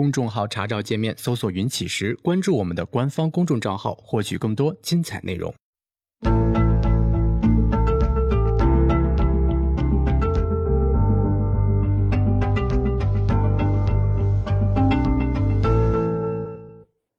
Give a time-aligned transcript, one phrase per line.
[0.00, 5.52] 公众号查找界面搜索“云起时”，关注我们的官方公众账号，获取更多精彩内容。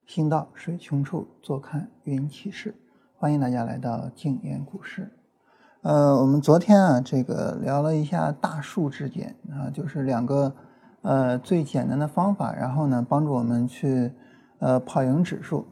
[0.08, 2.74] 行到水穷处，坐看云起时。
[3.14, 5.12] 欢迎大家来到静言股市。
[5.84, 10.56] 呃，我们昨天啊，这个聊了一下大树之间啊，就是两个
[11.02, 14.12] 呃最简单的方法，然后呢，帮助我们去
[14.60, 15.66] 呃跑赢指数。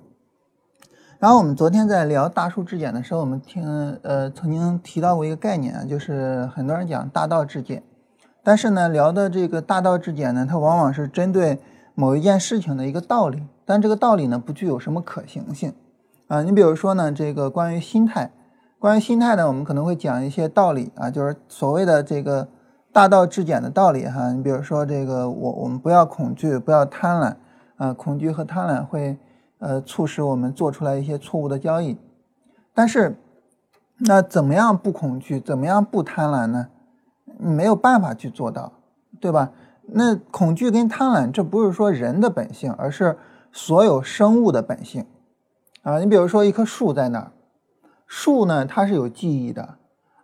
[1.20, 7.84] 然后我们昨天在聊大数质检的时候，我们听呃曾经提到过一个概念啊，就是很多人讲大道质检，
[8.42, 11.60] 但是呢，聊的这个大道质检呢，它往往是针对
[11.94, 13.44] 某一件事情的一个道理。
[13.66, 15.74] 但这个道理呢，不具有什么可行性
[16.28, 16.42] 啊。
[16.42, 18.32] 你比如说呢，这个关于心态，
[18.80, 22.48] 关于心态呢，我们可能会讲一些道理啊，就是所谓的这个
[22.92, 24.32] 大道至简的道理哈。
[24.32, 27.36] 你比如说这个，我我们不要恐惧，不要贪婪
[27.78, 29.18] 啊，恐惧和贪婪会
[29.60, 31.98] 呃促使我们做出来一些错误的交易。
[32.74, 33.16] 但是，
[33.98, 36.68] 那怎么样不恐惧，怎么样不贪婪呢？
[37.38, 38.74] 没有办法去做到，
[39.20, 39.52] 对吧？
[39.92, 43.18] 那恐惧跟贪婪，这不是说人的本性，而是。
[43.52, 45.08] 所有生物的本性
[45.82, 47.32] 啊，你比如说一棵树在那儿，
[48.06, 49.78] 树呢它是有记忆的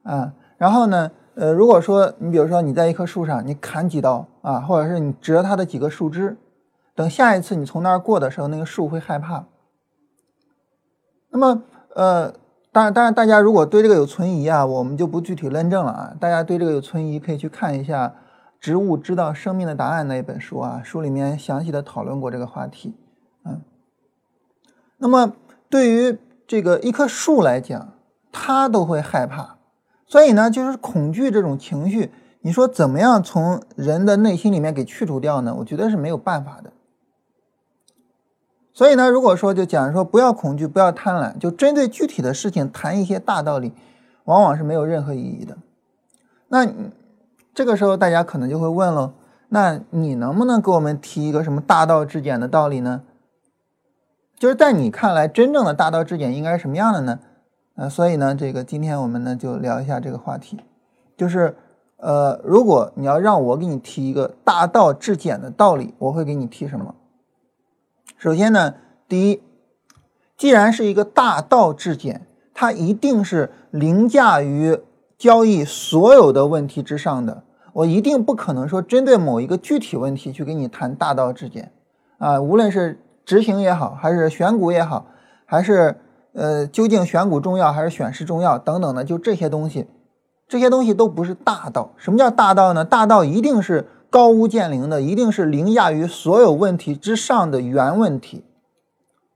[0.04, 0.34] 啊。
[0.60, 6.38] 然后呢，呃，如果说你比如说你在一棵树上，你砍几刀啊，或者是你折它的几个树枝，
[6.96, 9.46] 等下一次你从那儿过的时候，那个树会害怕。
[11.30, 11.64] 那么，
[11.94, 12.34] 呃，
[12.72, 16.16] 当然，当然，大家如果对这个有存疑啊，我们就不具体论证了啊。
[16.18, 18.08] 大家对这个有存疑，可以去看一下
[18.62, 22.96] 《植物知道生命的答案》那一本书啊，书里面详细的讨论过这个话题。
[23.44, 23.62] 嗯，
[25.00, 25.34] 那么
[25.70, 27.94] 对于这个一棵树来讲，
[28.32, 29.55] 它都会害怕，
[30.08, 32.12] 所以呢，就是恐惧这种情绪，
[32.42, 35.56] 你说怎么样从人的内心里面给去除掉呢？
[35.60, 36.72] 我觉得是没有办法的。
[38.72, 43.74] 所以呢，如果说就讲说不要恐惧，不要贪婪，就针对具体的事情谈一些大道理，
[44.26, 45.58] 往往是没有任何意义的。
[46.50, 46.68] 那
[47.54, 49.14] 这个时候大家可能就会问了，
[49.50, 53.02] 那你能不能给我们提一个什么大道至简的道理呢？
[54.38, 57.20] 就是在你看来，真正的大道至简应该是什么样的呢？
[57.76, 60.60] 呃，所以呢，这个今天我们呢就聊一下这个话题，
[61.18, 61.56] 就是
[61.98, 66.96] 呃，如果你要让我给你提一个大道至简的道理，我会给你提什么？
[68.18, 68.76] 首先呢，
[69.08, 69.42] 第一，
[70.38, 74.80] 既然是一个大道至简，它一定是凌驾于
[75.18, 77.44] 交易所有的问题之上的，
[77.74, 81.72] 我一定不可能说针对某一个具体问题去跟你谈大道至简
[82.18, 83.00] 啊，无论是。
[83.26, 85.08] 执行也好，还是选股也好，
[85.48, 86.00] 还是
[86.36, 89.88] 呃，究竟选股重要还是选市重要等等的，就这些东西，
[90.50, 91.94] 这些东西都不是大道。
[91.96, 92.84] 什么叫大道呢？
[92.84, 98.44] 大道一定是高屋建瓴的，一定是凌驾于所有问题之上的原问题。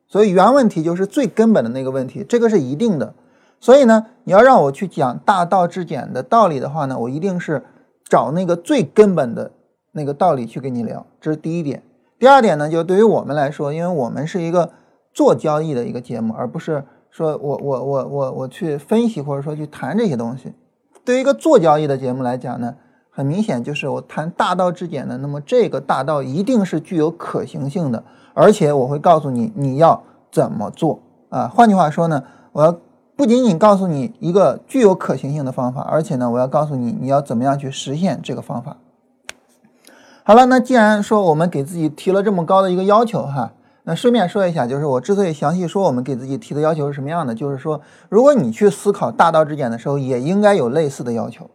[0.09, 3.13] 所以原问题就是最根本的那个问题，这个是一定的。
[3.61, 7.63] 所以呢，你要让我去讲大道至简的道理的话呢，我一定是
[8.07, 9.51] 找那个最根本的
[9.93, 11.81] 那个道理去跟你聊，这是第一点。
[12.17, 14.71] 第二点呢，就对于我们来说，因为我们是一个
[15.19, 20.53] 做交易的一个节目，而不是说我我我我我去分析或者说去谈这些东西。
[21.03, 22.75] 对于一个做交易的节目来讲呢，
[23.09, 28.01] 很明显就是我谈大道至简的，那么这个大道一定是具有可行性的，
[28.33, 31.49] 而且我会告诉你你要怎么做啊。
[31.49, 32.79] 换句话说呢，我要
[33.17, 38.77] 不仅仅告诉你一个具有可行性的方法，而且呢，我要告诉你你要怎么样去实现这个方法。
[40.23, 43.51] 好了，那既然说我们给自己提了这么高的一个要求哈，
[43.89, 51.49] 那顺便说一下，就是我之所以详细说我们给自己提的要求是什么样的，就是说，如果你去思考大道至简的时候，也应该有类似的要求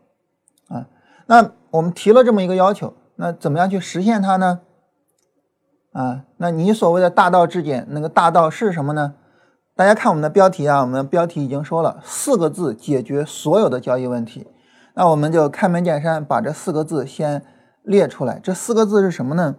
[0.67, 0.89] 啊。
[1.27, 4.63] 那我们提了这么一个要求，那怎么样去实现它呢？
[5.93, 9.15] 啊，那你所谓的大道至简，那个大道是什么呢？
[9.77, 14.49] 大家看我们的标题啊，我们的标题已经说了四个字，解决所有的交易问题。
[14.95, 17.45] 那我们就开门见山，把这四个字先。
[17.87, 19.57] 列出来这四个字是什么呢？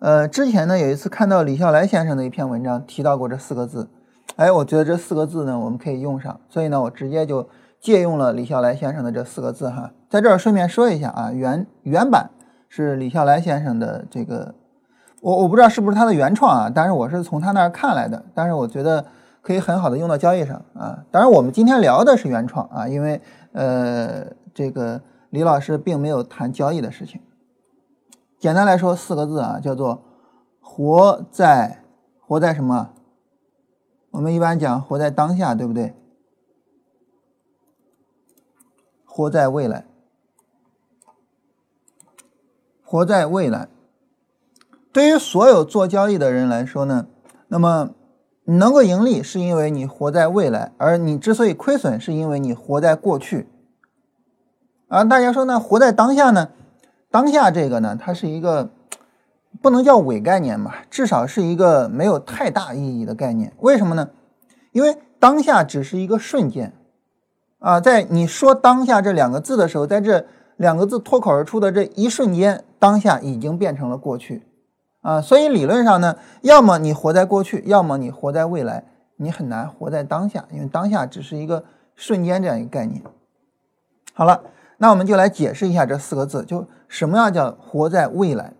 [0.00, 3.88] 呃，之前呢有一次看到李笑来先生的一篇文章提到过这四个字，
[4.36, 7.48] 哎，我觉得这四个字呢我们可以用上，所以呢我直接就
[7.80, 12.28] 借用了李笑来先生的这四个字哈，在这儿顺便说一下啊，原原版
[12.68, 14.54] 是李笑来先生的这个，
[15.22, 19.02] 我我不知道是不是他的原创啊，但是我是从他那儿看来的，但是我觉得
[19.40, 23.20] 可以很好的用到交易上啊，当然我们今天聊的是原创啊，因为
[23.52, 27.20] 呃这个李老师并没有谈交易的事情。
[28.44, 30.02] 简单来说，四个字啊，叫做
[30.60, 31.82] “活在
[32.20, 32.90] 活在什么？
[34.10, 35.94] 我们一般讲活在当下，对不对？
[39.06, 39.86] 活在未来，
[42.84, 43.66] 活在未来。
[44.92, 47.06] 对于所有做交易的人来说呢，
[47.48, 47.92] 那么
[48.42, 53.48] 你能够盈利是因为你活在未来，而你之所以亏损是因为你活在过去。
[54.88, 56.50] 啊，大家说呢，活在当下呢？
[57.14, 58.70] 当下这个呢，它是一个
[59.62, 63.52] 不能叫伪概念吧，至少是一个没有太大意义的概念。
[63.60, 64.10] 为什么呢？
[64.72, 66.72] 因为当下只是一个瞬间。
[67.60, 70.26] 啊，在你说“当下”这两个字的时候，在这
[70.56, 74.42] 两个字脱口而出的这一瞬间，当下已经变成了过去，
[75.00, 78.84] 啊，所以理论上呢，要么你活在过去，要么你活在未来，
[79.18, 81.62] 你很难活在当下，因为当下只是一个
[81.94, 83.00] 瞬间这样一个概念。
[84.12, 84.42] 好了，
[84.78, 88.52] 那我们就来解释一下这四个字，就什么样叫活在未来，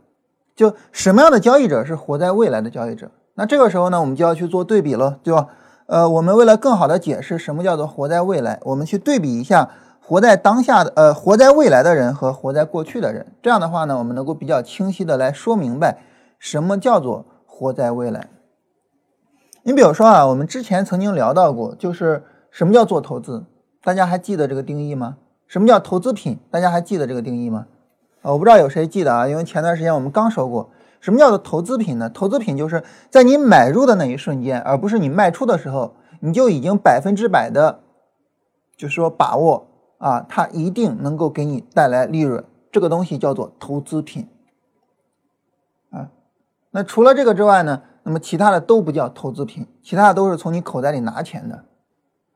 [0.55, 3.11] 就什么样的交易者是活在未来的交易者？
[3.35, 5.49] 那这个时候呢，我们就要去做对比了，对吧？
[5.87, 9.69] 呃，我们为了更好的解释什么叫做活在未来，我们去对比一下
[10.01, 13.27] 活在当下的呃活在未来的人和活在过去的人。
[13.43, 15.99] 这样的话呢，我们能够比较清晰的来说明白
[16.39, 18.29] 什么叫做活在未来。
[19.65, 23.45] 你比如说啊，我们之前曾经聊到过，就是什么叫做投资，
[23.83, 25.17] 大家还记得这个定义吗？
[25.55, 27.69] 什么叫投资品，大家还记得这个定义吗？
[28.23, 30.69] 啊，我不知道有谁记得啊，因为前段时间我们刚说过。
[30.99, 32.11] 什么叫做投资品呢？
[32.11, 37.83] 投资品就是在你买入的那一瞬间，而不是你卖出的时候，你就已经百分之百的，
[38.77, 39.69] 就是说把握
[39.99, 42.45] 啊，它一定能够给你带来利润。
[42.73, 44.27] 这个东西叫做投资品
[45.93, 46.11] 啊。
[46.73, 51.65] 那除了这个之外呢，那么其他的都不叫投资品，其他的都是从你口袋里拿钱的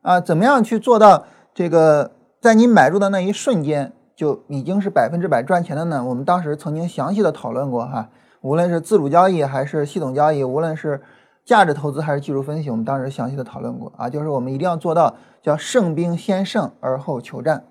[0.02, 0.20] 啊。
[0.20, 6.04] 怎么样去做到这个在你买入的那一瞬间就已经是百分之百赚钱的呢？
[6.04, 8.10] 我们当时曾经详细的讨论过哈。
[8.40, 11.00] 无论是自主交易还是系统交易，无论是
[11.44, 17.64] 价值投资还是技术分析，我们当时详细的讨论过啊，就是我们一定要做到叫胜兵先胜而后求战。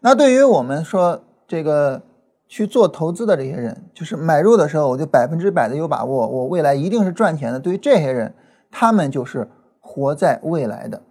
[0.00, 2.02] 那对于我们说这个
[2.48, 7.60] 去做投资的这些人，就是买入的时候我就百分之百的有把握，我未来一定是赚钱的。
[7.60, 8.34] 对于这些人，
[8.72, 9.48] 他们就是
[9.78, 11.02] 活在未来的。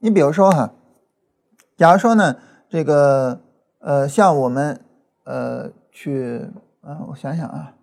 [0.00, 0.72] 你比如说哈，
[1.76, 2.36] 假如说呢，
[2.68, 3.40] 这个
[3.80, 4.80] 呃，像我们
[5.24, 6.48] 呃去。
[6.84, 7.74] 嗯，我想想啊，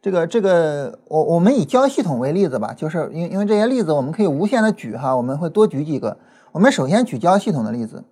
[0.00, 6.16] 这个这个，我我们以交系统为例子吧，就是因因为这些例子我们可以无限的举哈，我们会多举几个。
[6.52, 8.04] 我们首先举交系统的例子。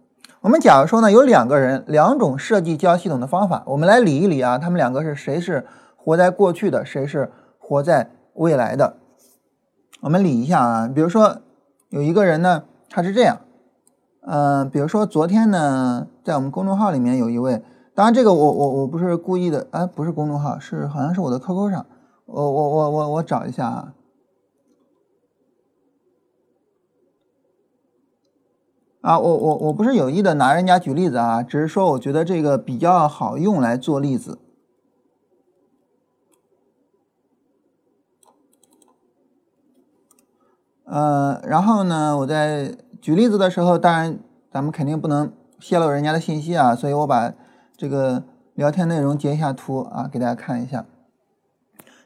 [0.43, 5.65] 我们假如说呢，有两个人，两种设计交系统的方法，我们来理一理啊，他们两个是谁是
[5.97, 8.99] 活在过去的，谁是活在未来的？
[10.03, 11.39] 我们理一下啊，比如说
[11.89, 13.41] 有一个人呢，他是这样，
[14.27, 17.63] 嗯，比如说昨天呢，在我们公众号里面有一位。
[17.95, 21.87] 当然，这个我我我不是故意的，哎，不是公众号，是好像是我的 QQ 上，
[22.27, 23.95] 我我我我我找一下啊，
[29.01, 34.41] 啊，我我我不是有意的拿人家举例子啊，只是说我觉得这个比较好用来做例子。
[40.85, 44.19] 呃，然后呢，我在举例子的时候，当然
[44.51, 45.31] 咱们肯定不能
[45.61, 47.33] 泄露人家的信息啊，所以我把。
[47.77, 48.25] 这个
[48.55, 50.85] 聊天内容截一下图啊，给大家看一下。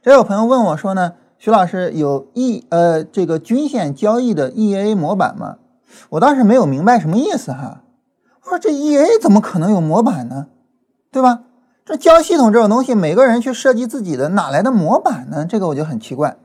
[0.02, 5.56] 这有朋友问我说呢，徐老师有 E 呃这个均线交易的 EA 模板吗？
[6.10, 7.82] 我当时没有明白什么意思哈。
[8.44, 10.48] 我说这 EA 怎么可能有模板呢？
[11.10, 11.44] 对吧？
[11.86, 15.46] 这交易系统这种东西，每个人去设计自己的，哪来的模板呢？
[15.46, 16.36] 这个我就很奇怪。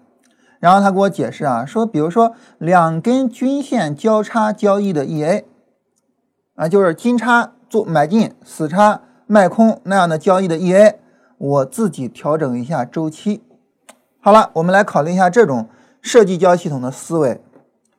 [0.65, 5.43] 然后他给我解释啊，说比如说两根均线交叉交易的 EA
[6.55, 9.01] 啊，就是金叉做买进，死叉。
[9.27, 10.95] 卖空那样的交易的 EA，
[11.37, 13.43] 我自己调整一下周期。
[14.19, 15.69] 好了，我们来考虑一下这种
[16.01, 17.43] 设计交易系统的思维，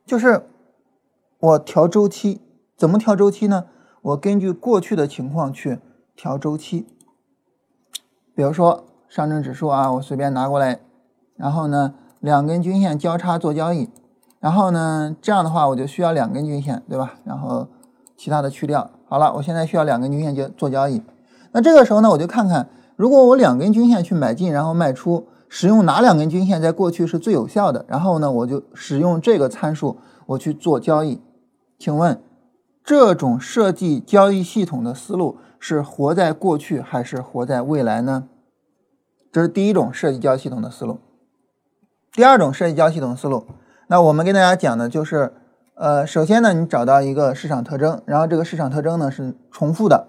[0.05, 0.43] 就是
[1.39, 2.41] 我调周期，
[2.77, 3.67] 怎么调周期呢？
[4.03, 5.79] 我根据过去的情况去
[6.17, 6.87] 调周期。
[8.35, 10.81] 比如说上证指数啊，我随便拿过来，
[11.37, 11.95] 然后呢
[12.27, 13.89] 两根均线交叉做交易，
[14.41, 17.15] 然后呢这样的话我就需要两根均线，对吧？
[17.25, 17.69] 然后
[18.17, 18.91] 其他的去掉。
[19.09, 21.01] 好了，我现在需要两根均线就做交易。
[21.53, 27.85] 那这个时候呢，我就看看，如果我两根均线去买进，然后卖出，使用哪两根均线在过去是最有效的？
[27.87, 31.21] 然后呢，我就使用这个参数，我去做交易。
[31.79, 32.21] 请问，
[32.83, 38.25] 这种设计交易系统的思路是活在过去还是活在未来呢？
[39.31, 40.99] 这是第一种设计交易系统的思路。
[42.17, 43.45] 第二种设计交系统思路，
[43.89, 45.35] 那我们跟大家讲的就是，
[45.75, 50.07] 呃，首先呢，你找到一个市场特征，然后这个市场特征呢是重复的。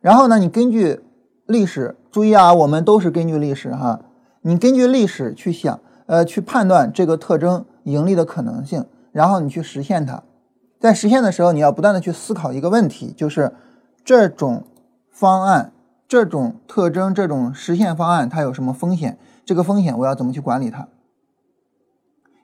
[0.00, 1.00] 然后呢，你根据
[1.46, 3.98] 历史，注意啊，我们都是根据历史哈。
[4.42, 10.22] 你根据历史去想，呃，去判断这个特征盈利的可能性，然后你去实现它。
[10.78, 13.52] 在实现的时候，你要不断的去思考一个问题，就是
[14.04, 14.62] 这种
[15.10, 15.72] 方案、
[16.06, 19.18] 这种特征、这种实现方案它有什么风险？
[19.44, 20.86] 这个风险我要怎么去管理它？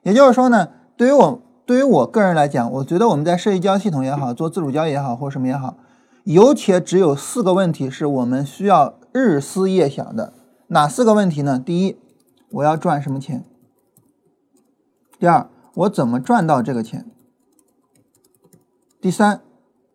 [0.05, 5.77] 也就是说呢，对于我对于我个人来讲，我觉得我们在设计交易系统也好，做自主交易也好，或什么也好，
[6.25, 10.33] 有且只有四个问题是我们需要日思夜想的。
[10.67, 11.57] 哪四个问题呢？
[11.57, 11.97] 第一，
[12.51, 13.43] 我要赚什么钱？
[15.17, 17.09] 第二，我怎么赚到这个钱？
[19.01, 19.41] 第三，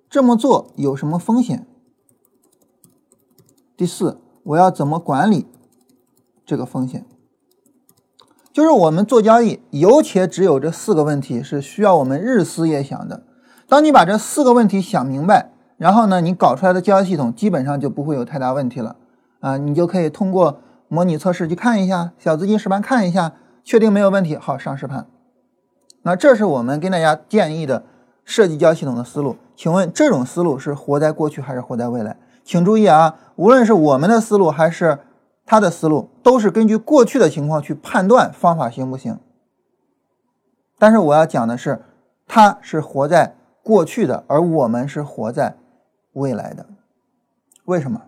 [0.08, 1.68] 这么做有什么风险？
[3.76, 5.46] 第四，我要怎么管理
[6.44, 7.06] 这个风险？
[8.52, 13.22] 就是我们做交易，有且只有这四个问题是需要我们日思夜想的。
[13.68, 18.96] 当你把这四个问题想明白，然后呢，你搞出来的交易系统基本上就不会有太大问题了
[19.38, 19.56] 啊！
[19.56, 25.06] 你就可以通过模拟测试去看一下，小资金实盘看一下，确定没有问题，好上实盘。
[26.02, 27.84] 那这是我们跟大家建议的
[28.24, 29.36] 设计交易系统的思路。
[29.54, 32.16] 请问这种思路是活在过去还是活在未来？
[32.42, 34.98] 请注意啊，无论是我们的思路还是。
[35.50, 39.18] 他的思路都是根据过去的情况去判断方法行不行，
[40.78, 41.82] 但是我要讲的是，
[42.28, 45.56] 他是活在过去的，而我们是活在
[46.12, 46.66] 未来的。
[47.64, 48.02] 为什么？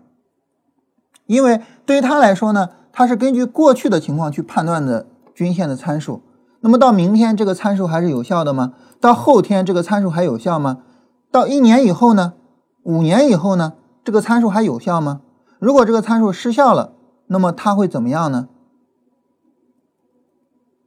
[1.25, 6.21] 因为对于他来说呢，他是根据过去的情况去判断的均线的参数。
[6.61, 8.71] 那么到明天这个参数还是有效的吗？
[9.01, 10.83] 到后天这个参数还有效吗？
[11.29, 12.35] 到一年以后呢？
[12.83, 13.73] 五年以后呢？
[14.05, 15.19] 这个参数还有效吗？
[15.59, 16.92] 如果这个参数失效了？
[17.27, 18.49] 那么它会怎么样呢？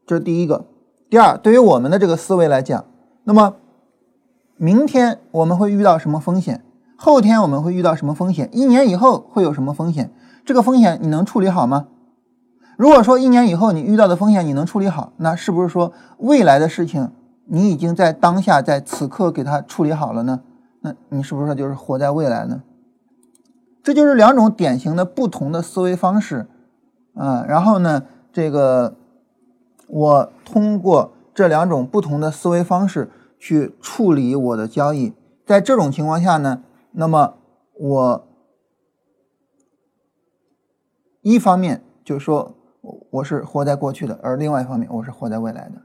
[0.07, 0.67] 这是第一个。
[1.09, 2.85] 第二，对于我们的这个思维来讲，
[3.25, 3.57] 那么
[4.57, 6.65] 明天我们会遇到什么风险？
[6.97, 8.49] 后天我们会遇到什么风险？
[8.53, 10.13] 一年以后会有什么风险？
[10.45, 11.89] 这个风险你能处理好吗？
[12.77, 17.11] 如果说一年以后你遇到的风险你能处理好，那是不是说未来的事情
[17.47, 20.41] 你已经在当下在此刻给它处理好了呢？
[20.81, 22.63] 那你是不是就是活在未来呢？
[23.87, 26.49] 这就是两种典型的不同的思维方式，
[27.15, 28.03] 啊，然后呢，
[28.33, 28.97] 这个
[29.87, 35.15] 我通过这两种不同的思维方式去处理我的交易，
[35.47, 37.35] 在这种情况下呢，那么
[37.79, 38.29] 我
[41.23, 42.57] 一方面就是说
[43.11, 45.83] 我是活在过去的，而另外一方面我是活在未来的。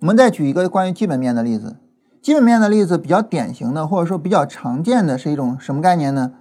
[0.00, 1.78] 我们再举一个关于基本面的例子，
[2.20, 6.34] 基本面的例子比较典型的或者说比较常见的是一种什么概念呢？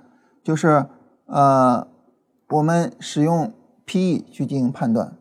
[0.43, 0.85] 就是
[1.25, 1.87] 呃，
[2.49, 3.53] 我们使用
[3.85, 5.15] PE 去进行判断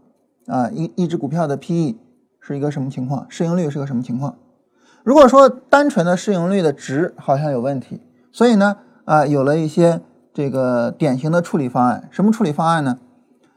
[0.47, 1.95] 啊，一一只股票的 PE
[2.41, 4.37] 是一个什么情况，市盈率是个什么情况？
[5.05, 8.01] 如果说单纯的市盈率的值好像有问题，
[8.33, 10.01] 所以呢啊，有了一些
[10.35, 12.09] 这个典型的处理方案。
[12.11, 12.99] 什么处理方案呢？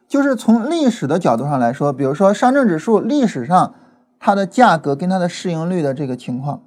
[0.08, 3.74] 就是从历史的角度上来说，比如说上证指数历史上
[4.20, 6.62] 它的价格跟它的市盈率的这个情况，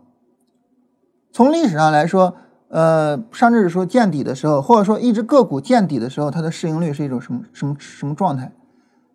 [1.32, 2.34] 从历史上来说。
[2.68, 8.52] 呃，上证指数见底的时候，或者说一只个股见底的时候，它的市盈率是一种什么什么什么状态？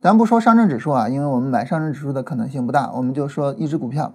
[0.02, 4.14] 咱不说上证指数啊，因为我们买上证指数的可能性不大，我们就说一只股票，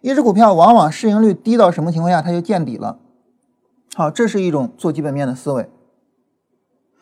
[0.00, 2.98] 一只股票往往市盈率低到什么情况下它就见底了？
[3.94, 5.68] 好，这是一种做基本面的思维。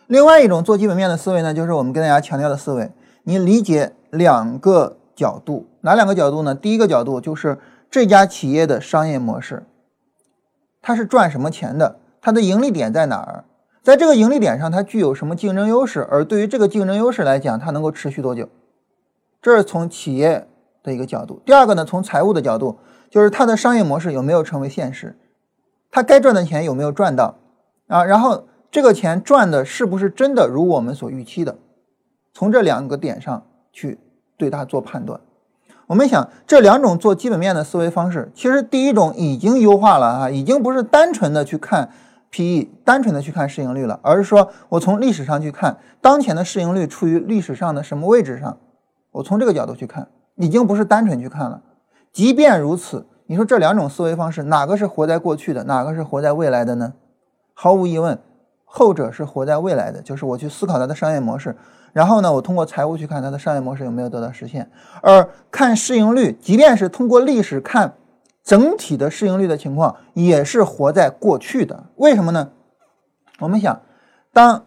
[0.08, 2.90] 另外一种做基本面的思维呢，就是我们跟大家强调的思维，
[3.22, 6.52] 你理解两个角度，哪两个角度呢？
[6.52, 7.58] 第一个角度就是
[7.88, 9.62] 这家企业的商业模式。
[10.82, 12.00] 它是赚什么钱的？
[12.20, 13.44] 它的盈利点在哪儿？
[13.82, 16.06] 在这个盈利点上，它具有什么竞争优势？
[16.10, 18.48] 而对于这个竞争优势来讲，它能够持续多久？
[19.40, 20.46] 这是从企业
[20.82, 21.40] 的一个角度。
[21.46, 25.18] 第二个呢，从财务的角度，就是它的商业模式有没有成为现实？
[25.90, 27.38] 它该赚的钱有没有赚到？
[27.88, 31.56] 啊，然后这个钱赚的是不是真的如我们所预期的？
[32.34, 33.98] 从这两个点上去
[34.36, 35.20] 对它做判断。
[35.90, 41.90] 我们想这两种做基本面的思维方式，其实第一种已经优化了啊，已经不是单纯的去看
[42.30, 48.56] PE，单纯的去看市盈率了，而是说我从历史上去看当前的市盈率处于历史上的什么位置上，
[49.10, 50.06] 我从这个角度去看，
[50.36, 51.60] 已经不是单纯去看了。
[52.12, 56.92] 即便如此，你说这两种思维方式哪个是活在过去的，哪个是活在未来的呢？
[57.52, 58.16] 毫无疑问，
[58.64, 61.56] 后者是活在未来的，就是我去思考它的商业模式。
[61.92, 64.70] 然后呢，我通过财务去看它的商业模式有没有得到实现，
[65.02, 67.94] 而看市盈率，即便是通过历史看
[68.42, 71.86] 整体的市盈率的情况，也是活在过去的。
[71.96, 72.50] 为什么呢？
[73.40, 73.80] 我们想，
[74.32, 74.64] 当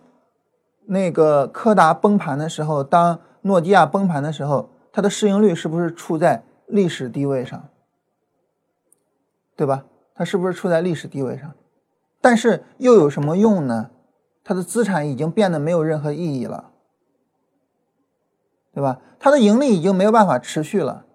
[0.86, 7.70] 那个柯达崩盘的时候，当诺基亚崩盘的时候，它的市盈率是不是处在历史低位上？
[9.56, 9.86] 对吧？
[10.16, 11.54] 它是不是处在历史低位上？
[12.20, 13.92] 但是又有什么用呢？
[14.44, 16.72] 它的资产已经变得没有任何意义了。
[18.74, 19.00] 对吧？
[19.20, 21.06] 它的盈利已经没有办法持续了，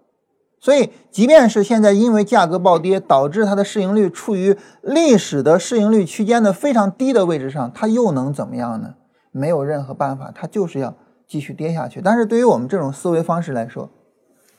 [0.61, 8.95] 所以即便是现在因为价格暴跌导致它的市盈率处于历史的市盈率区间的非常低的位置上，它又能怎么样呢？
[9.31, 10.95] 没有任何办法，它就是要
[11.27, 12.01] 继续跌下去。
[12.01, 13.91] 但是对于我们这种思维方式来说，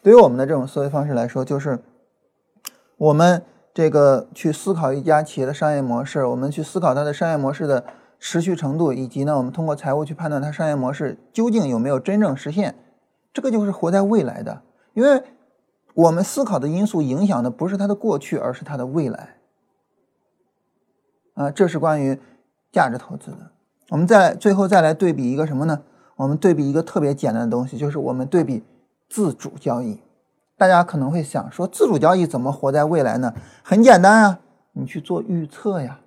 [0.03, 1.79] 对于我们的这种思维方式来说，就是
[2.97, 3.41] 我们
[3.73, 7.83] 这个去思考一家企业的商业模式，我们去思考它的商业模式的
[8.19, 12.75] 持续程度，以及呢，我们通过财务去判断它商业模式究竟有没有真正实现。
[13.39, 15.23] 这个就是活在未来的，因为
[15.93, 19.37] 我们思考的因素影响的不是它的过去，而是它的未来。
[21.35, 22.19] 啊，这是关于
[22.69, 23.51] 价值投资的。
[23.91, 25.83] 我们再最后再来对比一个什么呢？
[26.17, 28.61] 我们对比一个特别简单的东西，就是我们对比
[29.07, 30.01] 自主交易。
[30.57, 33.33] 大家可能会想说，自主交易怎么活在未来呢？
[33.63, 34.39] 很简单啊，
[34.73, 36.01] 你去做预测呀。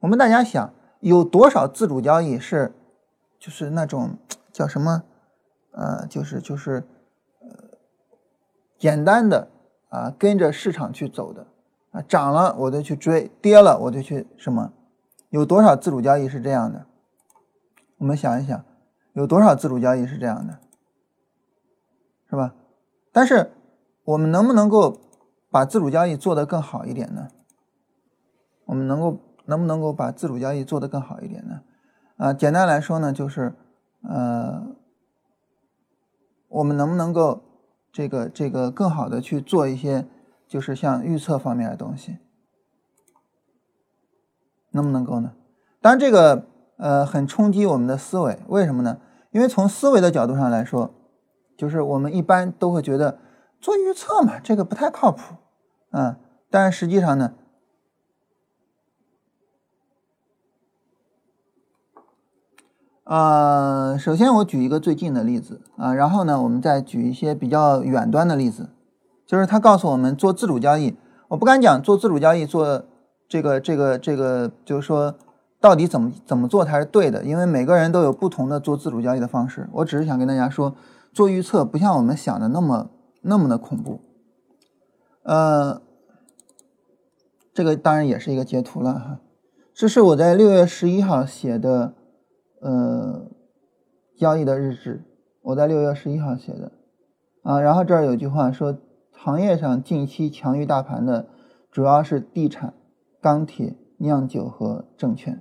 [0.00, 2.74] 我们大家想，有多少自主交易是
[3.44, 4.16] 就是那种
[4.50, 5.02] 叫什么？
[5.72, 6.82] 呃，就是就是
[7.42, 7.76] 呃，
[8.78, 9.50] 简单的
[9.90, 11.46] 啊，跟着市场去走的。
[11.90, 14.72] 啊，涨了我就去追，跌了我就去什么？
[15.28, 16.86] 有多少自主交易是这样的？
[17.98, 18.64] 我们想一想，
[19.12, 20.58] 有多少自主交易是这样的，
[22.30, 22.54] 是吧？
[23.12, 23.52] 但是
[24.04, 24.98] 我们能不能够
[25.50, 27.28] 把自主交易做得更好一点呢？
[28.64, 31.60] 我们能够能不能够把自主交易做得更好一点呢？
[32.16, 33.54] 啊，简单来说呢，就是
[34.02, 34.66] 呃，
[36.48, 37.42] 我们能不能够
[37.92, 40.06] 这个这个更好的去做一些？
[40.46, 42.18] 就是像预测方面的东西，
[44.70, 45.32] 能不能够呢？
[45.80, 49.00] 当然，这个呃很冲击我们的思维，为什么呢？
[49.32, 50.94] 因为从思维的角度上来说，
[51.56, 53.18] 就是我们一般都会觉得
[53.58, 55.34] 做预测嘛，这个不太靠谱，
[55.90, 56.16] 嗯。
[56.50, 57.34] 但是实际上呢，
[63.04, 68.70] 呃，首先我举一个最近的例子啊，然后呢，我们再举一些比较远端的例子。
[69.26, 70.96] 就是他告诉我们做自主交易，
[71.28, 72.84] 我不敢讲做自主交易做
[73.28, 75.14] 这个这个这个，就是说
[75.60, 79.68] 到底怎么怎么做才是对的，因为每个人都有不同的做自主交易的方式。
[79.72, 80.74] 我只是想跟大家说，
[81.12, 82.90] 做预测不像我们想的那么
[83.22, 84.00] 那么的恐怖。
[85.22, 85.80] 呃，
[87.52, 89.20] 这个当然也是一个截图了哈，
[89.74, 91.94] 这是我在六月十一号写的
[92.64, 93.30] 呃
[94.18, 95.04] 交易的日志，
[95.42, 96.72] 我在六月十一号写的
[97.44, 98.76] 啊，然后这儿有句话说。
[99.16, 101.28] 行业上近期强于大盘的，
[101.70, 102.74] 主要是地产、
[103.22, 105.40] 钢铁、酿酒和证券。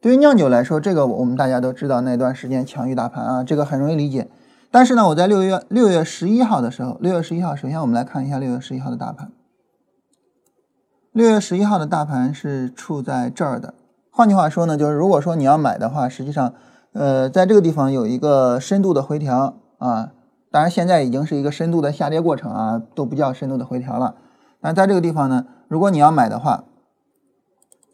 [0.00, 4.28] 对于酿酒来说，这个我们大家都知道，那段时间强于大盘啊，这个很容易理解。
[4.72, 9.30] 但是呢，我在六月六月十一号的时候，六月十一号，首先我们来看一下六月十一号的大盘。
[11.12, 13.74] 六月十一号的大盘是处在这儿的。
[14.18, 16.52] 换句话说呢，就是如果说你要买的话，实际上，
[16.92, 20.12] 呃，在这个地方有一个深度的回调啊。
[20.50, 24.16] 当然，现在已经是一个深度的下跌过程啊，都不叫深度的回调了。
[24.60, 26.64] 但在这个地方呢，如果你要买的话，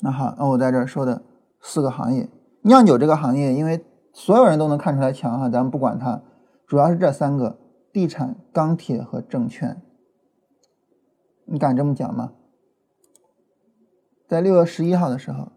[0.01, 1.21] 那好，那我在这儿说的
[1.61, 2.31] 四个行业，
[2.63, 3.85] 酿酒这个行业，因为
[4.15, 6.23] 所有人都能看出来强哈，咱们不管它，
[6.67, 7.59] 主要是这三个：
[7.93, 9.83] 地产、钢铁和证券。
[11.45, 12.33] 你敢这么讲吗？
[14.27, 15.53] 在六月十一号的时候，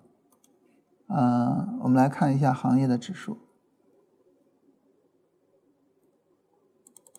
[1.07, 3.37] 啊，我们来看一下行业的指数。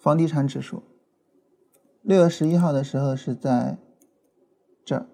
[0.01, 0.85] 房地产指数，
[2.03, 3.79] 六月十一号的时候是在
[4.85, 5.07] 这儿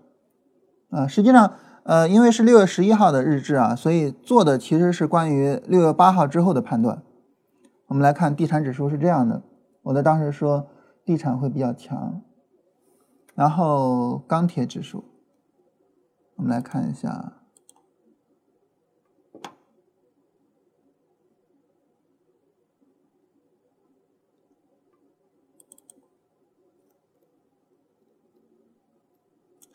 [0.90, 1.06] 啊。
[1.06, 7.02] 实际上，呃，因为是六月十一号的日志啊，所以做的其实是关于六月八号之后的判断。
[7.86, 9.42] 我们来看地产指数是这样的，
[9.82, 10.68] 我在当时说
[11.04, 12.22] 地产会比较强，
[13.34, 15.04] 然后钢铁指数，
[16.36, 17.43] 我们来看一下。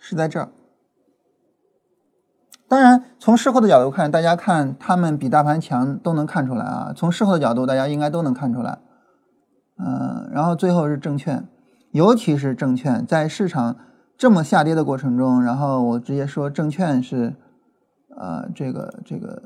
[0.09, 0.49] 是在这儿。
[2.67, 6.91] 当然，从事后的角度看，大家看他们比大盘强都能看出来啊。
[6.95, 8.79] 从事后的角度，大家应该都能看出来。
[9.77, 11.47] 嗯，然后最后是证券，
[11.91, 13.77] 尤其是证券，在市场
[14.17, 17.35] 这么下跌的过程中，然后我直接说证券是，
[18.17, 19.43] 呃，这个这个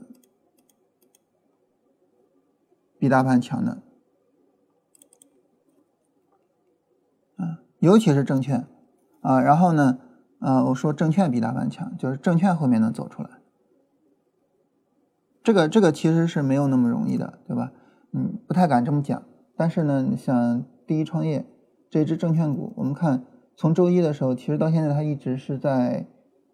[2.98, 3.82] 比大盘强的，
[7.36, 8.66] 啊，尤其是证券，
[9.20, 10.00] 啊，然后呢？
[10.44, 13.30] 啊，我说证券比大盘强，就是证券后面能走出来。
[15.42, 17.72] 这个这个其实是没有那么容易的，对吧？
[18.12, 19.24] 嗯，不太敢这么讲。
[19.56, 21.46] 但是呢，像第一创业
[21.90, 23.24] 这只证券股，我们看
[23.56, 26.08] 从周一的时候，其实到现在它一直是在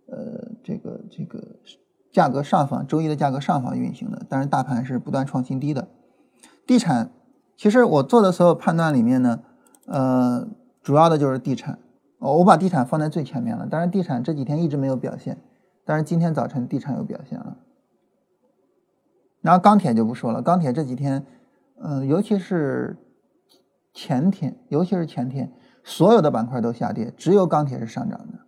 [0.06, 1.58] 呃这个这个
[2.12, 4.22] 价格上方，周一的价格上方运行的。
[4.30, 5.88] 但是大盘是不断创新低的。
[6.68, 7.12] 地产，
[7.58, 9.40] 其实我做的所有判断里面呢，
[9.88, 10.48] 呃，
[10.84, 11.80] 主要的就是地产。
[12.20, 15.38] 哦我把地产放在最前面了，当然地产这几天一直没有表现，
[15.86, 17.58] 但是今天早晨地产有表现了。
[19.42, 21.26] 然后钢铁就不说了，钢铁这几天，
[21.82, 22.98] 嗯，尤其是
[23.94, 25.54] 前天，尤其是前天，
[25.84, 28.40] 所有的板块都下跌，只有钢铁是上涨的。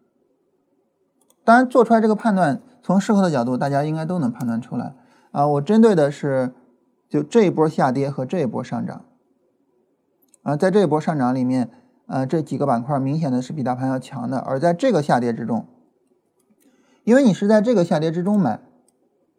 [1.45, 4.93] 当然，做出来这个判断，从事后的角度，大家应该都能判断出来
[5.31, 5.47] 啊。
[5.47, 6.53] 我针对的是，
[7.07, 9.05] 就这一波下跌和这一波上涨
[10.43, 11.71] 啊，在这一波上涨里面，
[12.11, 15.65] 呃，这几个板块明显的是比大盘要强的，而在这个下跌之中，
[17.05, 18.59] 因为你是在这个下跌之中买。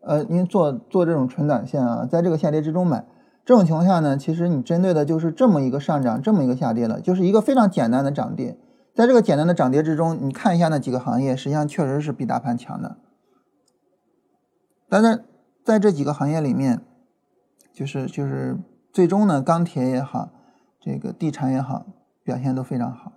[0.00, 3.04] 呃，您做做这种纯短线啊，在这个下跌之中买，
[3.44, 8.58] 这种情况下呢，其实你针对的就是这么一个上涨，这么一个下跌了，就是一个非常简单的涨跌。
[8.94, 12.96] 在这个简单的涨跌之中，你看一下那几个行业，实际上确实是比大盘强的。
[14.88, 15.22] 但是
[15.62, 16.80] 在这几个行业里面，
[17.72, 18.58] 就是就是
[18.92, 20.30] 最终呢，钢铁也好，
[20.80, 21.86] 这个地产也好，
[22.24, 23.12] 表现都非常好。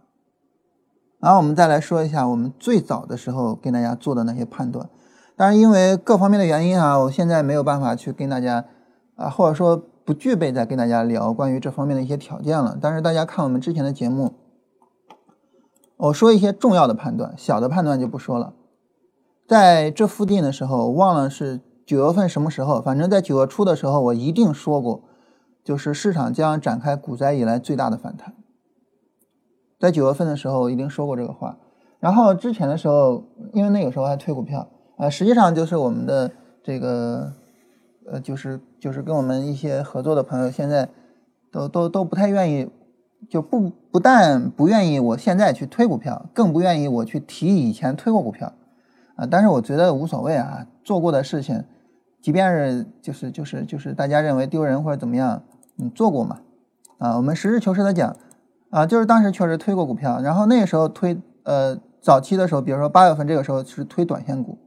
[1.19, 4.89] 然后我们再来说一下我们最早的时候跟大家做的那些判断。
[5.35, 8.65] 当然，因为各方面的原因啊，我现在没有办法去跟大家
[9.15, 12.77] 啊，或者说不具备再跟大家聊关于这方面的一些条件了。
[12.79, 14.33] 但是大家看我们之前的节目，
[15.97, 18.53] 我说一些重要的判断，小的判断就不说了。
[19.47, 25.03] 在这附近的时候，忘了是九月份什么时候，反正在九月初的时候，我一定说过，
[25.63, 28.35] 就是市场将展开股灾以来最大的反弹。
[29.85, 31.55] 在九月份的时候，我一定说过这个话。
[31.99, 34.67] 然后之前的时候，因为那个时候还推股票。
[34.97, 36.31] 呃，实际上就是我们的
[36.63, 37.31] 这个，
[38.11, 40.89] 呃，就是就是跟我们一些合作的朋友，现在
[41.51, 42.67] 都都都不太愿意，
[43.29, 48.53] 就不不但不愿意我现在去推股票，更不愿意我去提以前推过股票，
[49.15, 51.63] 啊，但是我觉得无所谓啊，做过的事情，
[52.21, 55.43] 即便是就是就是就是大家认为丢人或者怎么样，
[55.75, 56.39] 你做过嘛，
[56.97, 58.15] 啊，我们实事求是的讲，
[58.75, 64.57] 啊，就是当时确实推过股票，然后那个时候推，呃，早期的时候，比如说八月份这个时候是推短线股。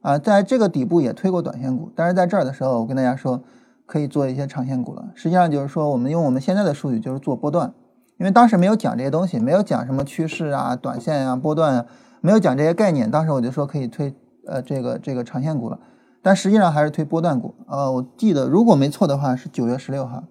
[0.00, 3.40] 啊，在这个底部也推过短线股，但是在这儿的时候，我跟大家说
[3.86, 5.04] 可以做一些长线股了。
[5.14, 7.72] 实际上就是说，我们用我们现在的术语就是做波段，
[8.18, 11.86] 因为当时没有讲这些东西，没有讲什么趋势啊、短线啊、波段啊，
[12.20, 13.08] 没有讲这些概念。
[13.08, 14.12] 当时我就说可以推
[14.44, 15.78] 呃这个这个长线股了，
[16.20, 17.54] 但实际上还是推波段股。
[17.68, 20.24] 呃，我记得如果没错的话是九月十六号，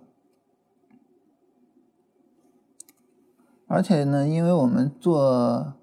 [3.72, 5.74] 而且呢，因为我们做。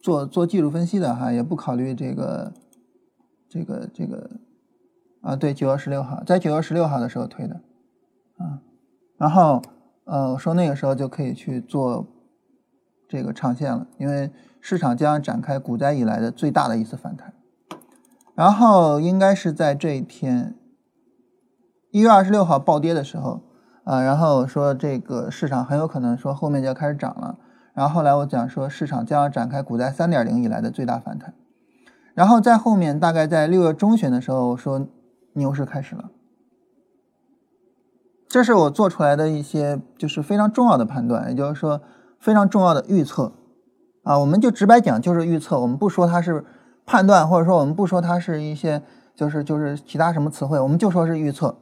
[0.00, 2.52] 做做技术分析的哈，也不考虑这个，
[3.48, 4.30] 这个这个，
[5.20, 7.56] 啊，对，九月十六号，在九月十六号的时候推的，
[8.36, 8.62] 啊，
[9.18, 9.60] 然后
[10.04, 12.06] 呃我说那个时候就可以去做
[13.08, 17.34] 这个长线了，因为市场将展开股灾以来的最大的一次反弹，
[18.36, 20.54] 然后应该是在这一天，
[21.90, 23.42] 一月二十六号暴跌的时候，
[23.88, 27.38] 啊，然后说这个市场很有可能说后面就要开始涨了。
[27.72, 31.32] 然后后来我讲说，市场将要展开股灾三点零以来的最大反弹，
[32.12, 34.86] 然后在后面大概在六月中旬的时候说
[35.32, 36.10] 牛市开始了，
[38.28, 41.80] 这是我做出来的一些就是非常重要的判断，也就是说
[42.20, 43.32] 非常重要的预测
[44.02, 46.44] 啊，我们就直白讲就是预测，我们不说它是
[46.84, 48.82] 判断，或者说我们不说它是一些
[49.14, 51.56] 就是就是其他什么词汇，我们就说是预测。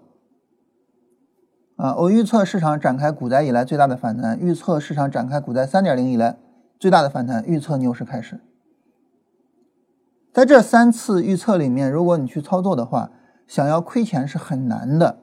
[1.76, 6.38] 啊，我预测市场展开股灾以来最大的反弹，预测市场展开股灾三点零以来
[6.78, 8.40] 最大的反弹，预测牛市开始。
[10.32, 13.10] 在这三次预测里面，如果你去操作的话，
[13.46, 15.18] 想要亏钱是很难的。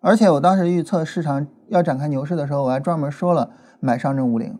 [0.00, 4.56] 而且我当时预测市场要展开牛市的时候，我还专门说了买上证五零。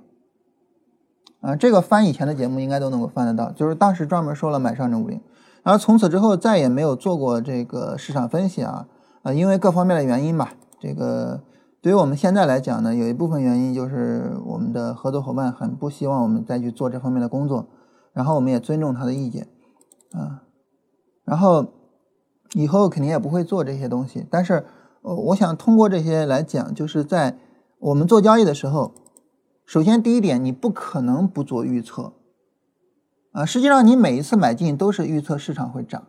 [1.41, 5.21] 啊，这个翻以前的节目应该都能够翻得到，就是当时专门说了买上证五零，
[5.63, 8.89] 然后从此之后再也没有做过这个市场分析啊。
[9.29, 11.43] 啊，因为各方面的原因吧，这个
[11.83, 17.69] 对于我们现在来讲呢，有一部分原因就是我们的合作伙伴很不希望我们再去做这方面的工作，
[18.15, 19.47] 然后我们也尊重他的意见，
[20.13, 20.45] 啊，
[21.27, 21.67] 然后
[22.55, 24.27] 以后肯定也不会做这些东西。
[24.31, 24.65] 但是，
[25.03, 27.37] 呃，我想通过这些来讲，就是在
[27.81, 28.95] 我们做交易的时候，
[29.67, 32.15] 首先第一点，你不可能不做预测，
[33.33, 36.05] 啊，实际上你每一次买进都是预测市场会涨，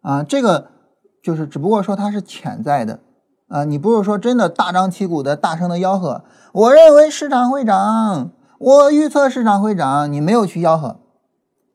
[0.00, 0.79] 啊，这个。
[1.22, 3.00] 就是只不过说它是潜在的，
[3.48, 10.96] 啊，你不是说真的大张旗鼓的大声的吆喝，我认为市场会涨，我预测市场会涨，你没有去吆喝，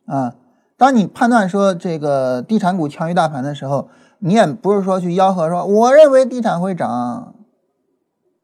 [0.08, 0.34] 啊，
[0.78, 7.36] 当你判断说这个地产股强于大盘的时候，你也不是说去吆喝说我认为地产会涨，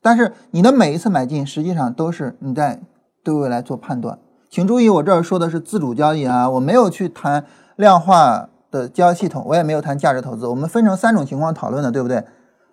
[0.03, 2.79] 但是你的每一次买进实际上都是你在
[3.23, 4.19] 对未来做判断，
[4.51, 7.43] 请注意我这儿说的是自主交易啊，我没有去谈
[7.75, 8.49] 量化。
[8.71, 12.23] 的交易系统，我也没有谈价值投资，我们分成三种情况讨论的，对不对？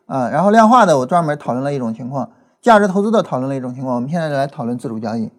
[0.07, 2.31] 啊，然后量化的我专门讨论了一种情况，
[2.63, 5.31] 价值投资的讨论了一种情况，我们现在来讨论自主交易。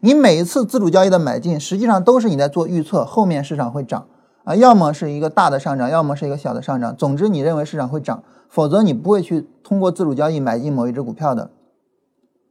[0.00, 4.06] 你每一次自主交易的买进，实际上都是你在做预测，后面市场会涨
[4.44, 6.94] 啊，要么是一个大的上涨，要么是一个小的上涨。
[6.94, 11.50] 总之，你认为市场会涨，否则你不会去通过自主交易买进某一只股票的。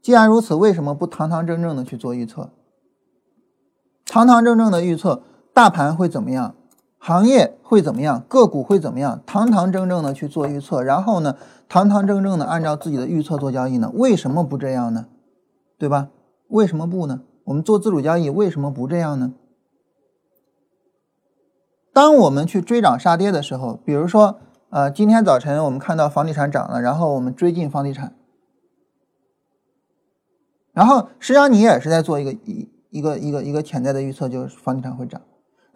[0.01, 2.49] 既然如此，为什么不堂堂正正的去做预测？
[4.05, 5.21] 堂堂正正的预测
[5.53, 6.55] 大盘会怎么样，
[7.07, 9.21] 行业会怎么样，个股会怎么样？
[9.25, 11.37] 堂堂正正的去做预测，然后呢，
[11.69, 13.89] 堂堂正正的按照自己的预测做交易呢？
[13.93, 15.05] 为什么不这样呢？
[15.77, 16.09] 对吧？
[16.49, 17.21] 为什么不呢？
[17.45, 19.31] 我们做自主交易为什么不这样呢？
[21.93, 28.17] 当我们去追涨杀跌的时候，比如说，呃，今天早晨我们看到房地产涨了，然后我们追进房地产，
[30.73, 35.21] 然后实际上你也是在做一个一一个一个一个潜在的预测，就是房地产会涨。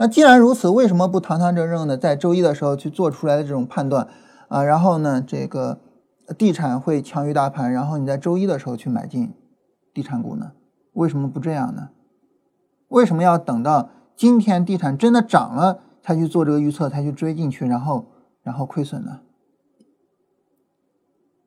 [0.02, 4.08] 那既然如此，为什么不堂堂正正的在周一的时候去做出来的这种判断
[4.48, 4.64] 啊？
[4.64, 5.80] 然后呢，这个
[6.40, 9.32] 地产会强于大盘，然后你在周一的时候去买进
[9.94, 10.54] 地产股呢？
[10.94, 11.90] 为什么不这样呢？
[12.88, 18.08] 为什么要等到今天地产真的涨了才去做这个预测，才去追进去，然后
[18.42, 19.20] 然后亏损呢？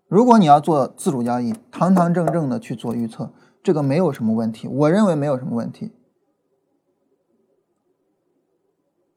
[0.07, 3.33] 如果你要做自主交易，堂堂正正的去做预测，
[3.65, 5.91] 这个没有什么问题，我认为没有什么问题。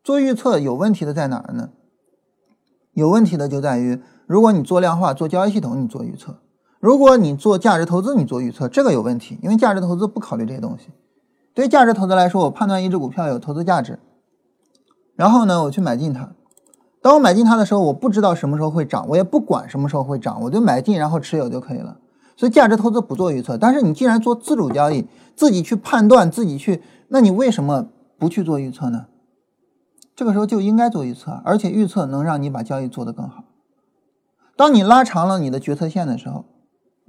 [0.07, 1.71] 做预测有问题的在哪儿呢？
[2.93, 6.37] 有问题的就在于，如果你做量化、做交易系统，你做预测。
[6.79, 10.91] 如果你做价值投资，你做预测，这个有问题，因为价值投资不考虑这些东西。
[11.53, 13.99] 对于价值投资来说，我判断一只股票有投资价值，
[15.17, 16.31] 然后呢，我去买进它。
[17.01, 21.97] 当我买进它的时候，我不知道什么时候会涨，我也不管什么时候会涨，我就买进然后持有就可以了。
[22.37, 23.57] 所以价值投资不做预测。
[23.57, 29.07] 但是你既然做自主交易，自己去判断，自己去，那你为什么不去做预测呢？
[30.17, 33.45] 这个时候就应该做预测，而且预测能让你把交易做得更好。
[34.57, 36.43] 当你拉长了你的决策线的时候。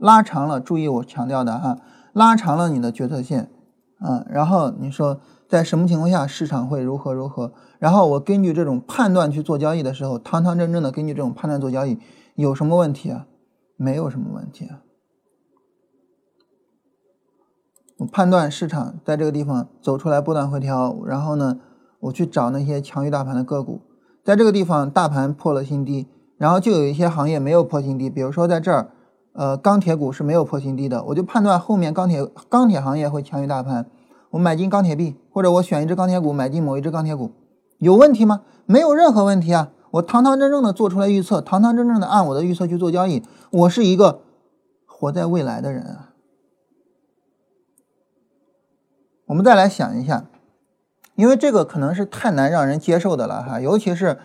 [0.00, 1.80] 拉长了，注意我强调的哈，
[2.12, 3.50] 拉长了你的决策线，
[3.98, 11.98] 啊，然后你说在什么情况下市场会如何如何，然后我根据这种判断去做交易的时候，堂堂正正的根据这种判断做交易，
[12.36, 13.26] 有什么问题啊？
[13.74, 14.82] 没有什么问题啊。
[17.96, 21.58] 我判断市场在这个地方走出来波段回调，然后呢，
[22.00, 23.80] 我去找那些强于大盘的个股，
[24.24, 26.06] 在这个地方大盘破了新低，
[26.36, 28.90] 然后就有一些行业没有破新低，比如说在这儿。
[29.34, 33.88] 呃，钢铁股是没有破新低的，我就判断后面钢铁钢铁行业会强于大盘，
[34.30, 37.30] 我买进钢铁币，或者我选一只钢铁股买进某一只钢铁股，
[37.78, 38.42] 有问题吗？
[38.66, 39.70] 没有任何问题啊！
[39.92, 44.22] 我堂堂正正的做出来预测，堂堂正正的按我的预测去做交易，我是一个
[44.86, 46.12] 活在未来的人啊。
[49.26, 50.24] 我们再来想一下，
[51.18, 54.16] 因为这个可能是太难让人接受的了哈，尤其是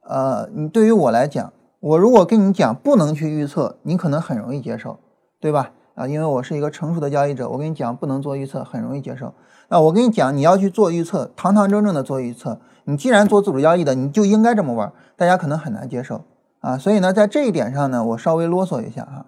[0.00, 1.52] 呃，你对于我来讲。
[1.80, 4.98] 我如果跟你讲不能去预测，你可能很容易接受，
[5.38, 5.72] 对吧？
[5.94, 9.34] 啊，因为我是一个成熟的交易者，我跟你讲不能做预测，很容易接受。
[9.68, 14.90] 那我跟你讲，你要去做预测，堂堂正正的做预测，你既然做自主交易的，你就应该这么玩。
[15.16, 16.22] 大家可能很难接受
[16.60, 19.26] 啊，所以呢，在这一点上呢，我稍微啰嗦一下哈，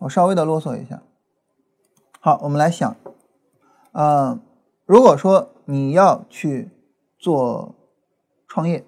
[0.00, 1.00] 我稍微的啰嗦一下。
[2.20, 2.94] 好，我们来想，
[3.92, 4.38] 嗯，
[4.84, 6.70] 如果说你要去
[7.18, 7.74] 做
[8.46, 8.84] 创业，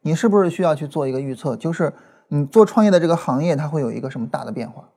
[0.00, 1.56] 你是不是需要去做一个预测？
[1.56, 1.92] 就是。
[2.30, 4.90] 你做创业的这个行业，它会有一个什么大的变化？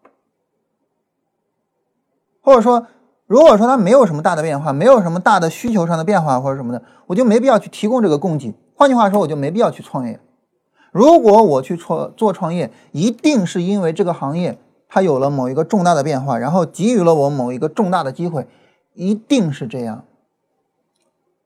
[2.41, 2.87] 或者说，
[3.25, 8.53] 如果说它没有什么大的变化，没有什么大的需求上的变化或者什么的，我就没必要去提供这个供给。
[8.75, 10.19] 换句话说，我就没必要去创业。
[10.91, 14.57] 如果我去创做创业，一定是因为这个行业
[14.89, 18.45] 它有了某一个重大的变化，然后给予了我某一个重大的机会，
[18.93, 20.03] 一定是这样。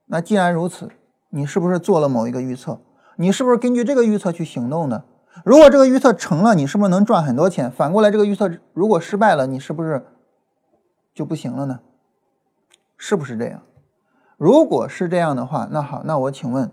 [0.06, 0.90] 那既然如此，
[1.30, 2.80] 你是不是做了某一个预测？
[3.16, 5.04] 你是不是根据这个预测去行动的？
[5.44, 7.70] 如果这个预测成了，你是不是能赚很多钱？
[7.70, 10.06] 反过来，这个预测如果失败了，你是不是
[11.14, 11.80] 就不行了呢？
[12.96, 13.62] 是不是这样？
[14.36, 16.70] 如果是这样的话，那好，那我请问，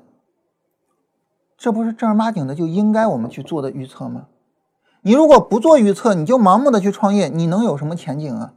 [1.58, 4.28] 这不是正儿八经的就应该我们去做的预测吗？
[5.02, 8.54] 你如果不做预测，你就盲目的去创业，你能有什么前景啊？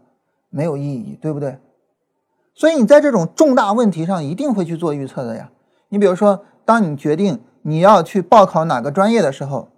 [0.51, 1.59] 没有意义，对不对？
[2.57, 5.51] 所以你在这种重大问题上一定会去做预测的呀。
[5.90, 9.69] 你比如说，当你决定你要去报考哪个专业的时候。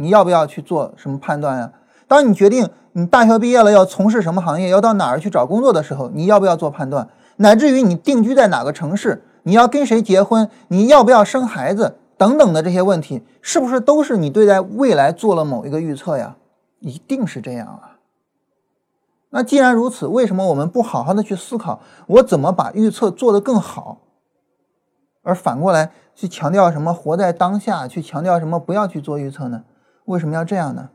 [0.00, 1.72] 你要不要去做什么判断呀？
[2.06, 7.08] 当你决定你大学毕业了要从事什么行业，要到哪儿去找工作的时候，你要不要做判断？
[7.38, 16.36] 乃至于你定居在哪个城市，你要跟谁结婚，你要不要生孩子等等的这些问题，是不是都是你对待未来做了某一个预测呀？
[16.78, 17.97] 一定是这样啊。
[19.30, 24.02] 那既然如此，为什么我们不好好的去思考，我怎么把预测做得更好，
[25.22, 29.64] 而反过来去强调什么活在当下，去强调什么不要去做预测呢？
[30.06, 30.90] 为什么要这样呢？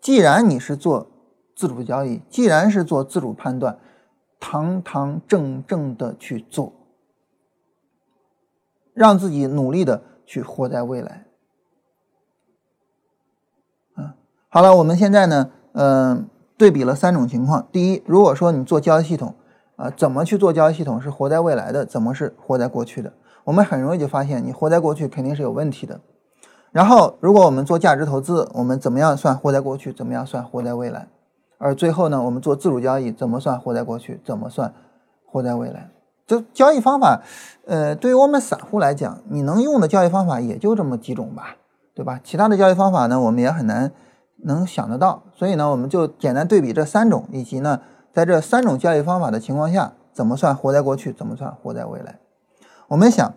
[0.00, 1.10] 既然你是做
[1.54, 3.78] 自主交易，既然是做自主判断，
[4.38, 6.72] 堂堂正正的去做，
[8.94, 11.26] 让自己努力的去活在未来。
[13.98, 14.14] 嗯，
[14.48, 16.29] 好了，我们现在呢，嗯，
[16.60, 17.66] 对比了三种情况。
[17.72, 19.34] 第一，如果说你做交易系统，
[19.76, 23.14] 啊，怎么去做交易系统是活在未来的，怎么是活在过去的？
[23.44, 25.98] 我们很容易就发现，你活在过去肯定是有问题的。
[26.70, 29.90] 然后，如果我们做价值投资，我们怎么样算活在过去？
[29.90, 31.08] 怎么样算活在未来？
[31.56, 34.20] 而最后呢，我们做自主交易，怎么算活在过去？
[34.22, 34.74] 怎么算
[35.24, 35.88] 活在未来？
[36.26, 37.22] 就交易方法，
[37.66, 41.56] 呃，对于我们散户来讲，你能用的交易方法也就这么几种吧，
[41.94, 42.20] 对吧？
[42.22, 43.90] 其他的交易方法呢，我们也很难
[44.44, 45.22] 能想得到。
[45.34, 47.80] 所以呢，我们就简单对比这三种，以及呢，
[48.12, 51.12] 在这三种交易方法的情况下，怎么算活在过去？
[51.12, 52.18] 怎么算活在未来？
[52.88, 53.34] 我们想，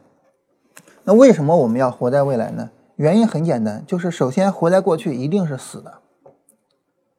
[1.04, 2.70] 那为什么我们要活在未来呢？
[2.96, 5.96] 原因很简单，就是首先活在过去一定是死的。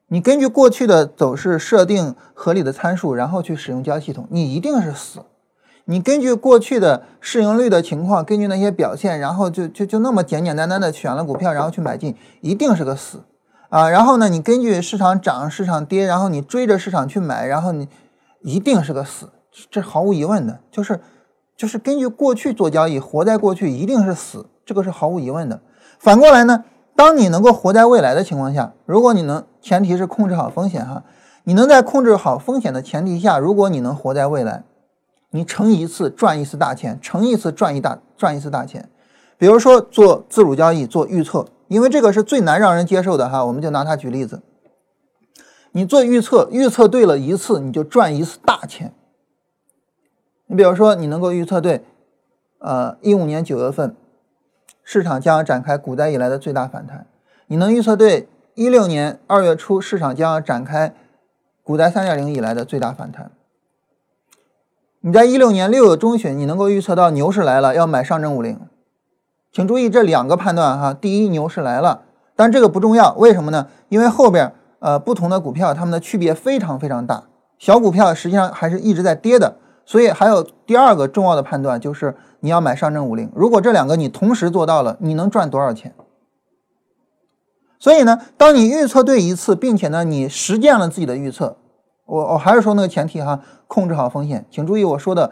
[0.09, 5.21] 你根据过去的走势设定合理的参数，然后去使用交易系统，你一定是死。
[5.87, 13.25] 你根据过去的市盈率的情况，根据那些表现，然后就就就那么简简单单的选了股票，然后去买进，一定是个死
[13.75, 13.89] 啊。
[13.91, 17.89] 然后呢，你根据市场涨市场跌，然后你追着市场去买，然后你
[18.43, 19.31] 一定是个死，
[19.69, 21.01] 这毫无疑问的，就是
[21.57, 24.47] 就是根据过去做交易，活在过去一定是死。
[24.65, 25.61] 这个是毫无疑问的。
[25.99, 26.65] 反过来呢，
[26.97, 31.03] 当你能够活在未来的情况下，如果你能，前提是控制好风险哈，
[31.45, 34.65] 你能在控制好风险的前提下，如果你能活在未来，
[35.33, 38.89] 你乘一次赚一次大钱，乘一次赚一大赚一次大钱。
[39.37, 44.43] 比如说做自主交易做预测，因为这个是最难让人接受的哈，我们就拿它举例子。
[45.73, 48.95] 你做预测，预测对了一次，你就赚一次大钱。
[50.47, 51.85] 你比如说，你能够预测对，
[52.59, 53.97] 呃，一五年九月份。
[54.87, 57.07] 市场将要展开股灾以来的最大反弹，
[57.47, 60.95] 你能预测对一六年二月初市场将要展开
[61.63, 63.31] 股灾三点零以来的最大反弹？
[65.01, 68.61] 你在一六年六月中旬，你能够预测到牛市来了，要买上证五零？
[69.55, 72.03] 请注意这两个判断哈，第一牛市来了，
[72.35, 73.69] 但这个不重要，为什么呢？
[73.89, 77.23] 因为后边呃不同的股票它们的区别非常非常大，
[77.57, 79.59] 小股票实际上还是一直在跌的。
[79.87, 83.31] 所以还有第二个重要的判断，就是你要买上证五零。
[83.33, 85.95] 如果这两个你同时做到了，你能赚多少钱？
[87.79, 91.59] 所以呢，当你预测对一次，并且呢你实践了自己的预测，
[92.07, 93.39] 我我还是说那个前提哈，
[93.69, 94.45] 控制好风险。
[94.51, 95.31] 请注意我说的，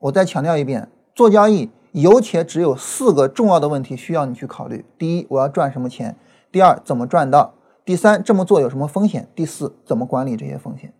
[0.00, 6.14] 我再强调一遍，做交易有且只有四个重要的问题需要你去考虑：第一，我要赚什么钱；
[6.50, 10.92] 第二，怎么赚到；第三，这么做有什么风险；第四，怎么管理这些风险。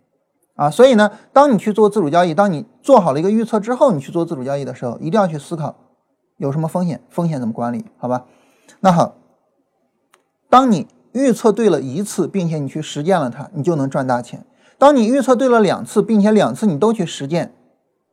[0.55, 5.75] 啊，所以呢，当你去做自主交易，当你做好了一个预测之后，你去做自主交易的时候，一定要去思考
[6.37, 8.25] 有什么风险，风险怎么管理，好吧？
[8.81, 9.15] 那好，
[10.47, 14.45] 当你预测对了一次，并且你去实践了它，你就能赚大钱。
[14.77, 17.55] 当你预测对了两次，并且两次你都去实践，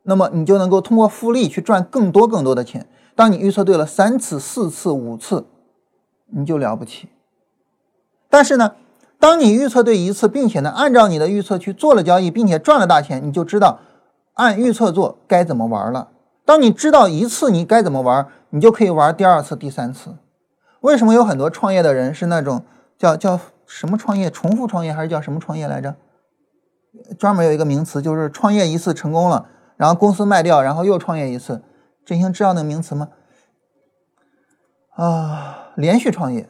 [0.03, 2.87] 那么你就能够通过复利去赚更多更多的钱。
[3.15, 5.45] 当你预测对了三次、四次、五次，
[6.27, 7.09] 你就了不起。
[8.29, 8.73] 但是呢？
[9.19, 13.79] 当你预测对一次，并且呢按照你的预测去做了交易，并且赚了大钱，你就知道
[14.33, 16.09] 按预测做该怎么玩了。
[16.43, 20.15] 当你知道一次你该怎么玩，你就可以玩第二次、第三次。
[20.79, 22.63] 为什么有很多创业的人是那种
[22.97, 24.31] 叫叫什么创业？
[24.31, 25.95] 重复创业还是叫什么创业来着？
[27.19, 29.45] 专门有一个名词，就是创业一次成功了，
[29.81, 31.63] 然后公司卖掉，然后又创业一次。
[32.05, 33.09] 振兴知道那个名词吗？
[34.93, 36.47] 啊，连续创业。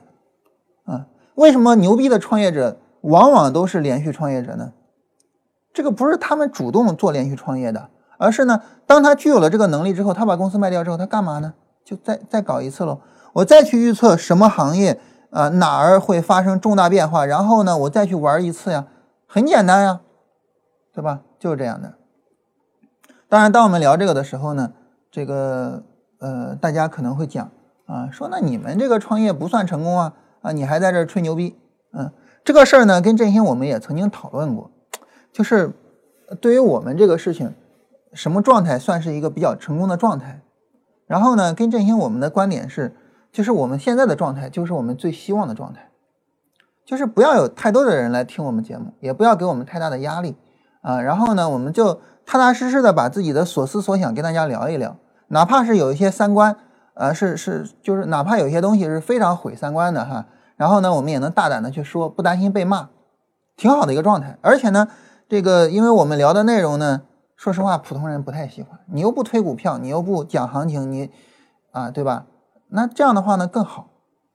[0.83, 4.73] 啊为什么牛逼的创业者往往都是连续创业者呢？
[5.73, 11.53] 这个不是他们主动做连续创业的，而是呢，当他具有了这个能力之后，他把公司卖掉之后，他干嘛呢？
[11.85, 12.99] 就再再搞一次喽。
[13.31, 18.87] 我再去预测什么行业啊哪儿会发生重大变化，然后呢，我再去玩一次呀，
[19.25, 20.01] 很简单呀，
[20.93, 21.21] 对吧？
[21.39, 21.93] 就是这样的。
[23.31, 24.73] 当然，当我们聊这个的时候呢，
[25.09, 25.81] 这个
[26.19, 27.49] 呃，大家可能会讲
[27.85, 30.13] 啊，说那你们这个创业不算成功啊。
[30.41, 31.55] 啊，你还在这吹牛逼？
[31.93, 32.11] 嗯，
[32.43, 34.69] 这个事儿呢，跟振兴我们也曾经讨论过，
[35.31, 35.71] 就是
[36.41, 37.53] 对于我们这个事情，
[38.11, 40.41] 什么状态算是一个比较成功的状态？
[41.07, 42.93] 然后呢，跟振兴我们的观点是，
[43.31, 45.89] 就是我们现在的状态就是我们最希望的状态，
[46.83, 50.35] 就是不要有太多的人来听我们节目，也不要给我们太大的压力
[50.81, 50.99] 啊。
[50.99, 52.01] 然后呢，我们就
[52.31, 54.95] 踏踏实实的把自己的所思所想跟大家聊一聊，
[55.27, 56.55] 哪怕是有一些三观。
[56.93, 62.87] 啊，是是，就是哪怕有些东西是非常毁三观的哈，然后呢，我们也能大胆的去说，不担心被骂，
[63.57, 64.37] 挺好的一个状态。
[64.39, 64.87] 而且呢，
[65.27, 67.01] 这个因为我们聊的内容呢，
[67.35, 68.79] 说实话，普通人不太喜欢。
[68.85, 71.09] 你又不推股票，你又不讲行情，你
[71.71, 72.27] 啊，对吧？
[72.69, 73.89] 那这样的话呢更好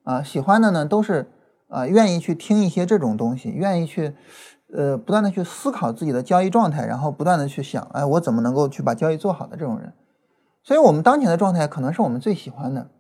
[0.05, 0.22] 啊。
[0.22, 1.30] 喜欢的呢都是
[1.68, 4.14] 啊，愿意去听一些这种东西，愿意去
[4.73, 9.93] 呃不断的去思考自己的交易状态，然后不断的去想，哎，我怎么能够去把交易做好的这种人。
[10.62, 12.91] 所以，我们当前的状态可能是我们最喜欢的。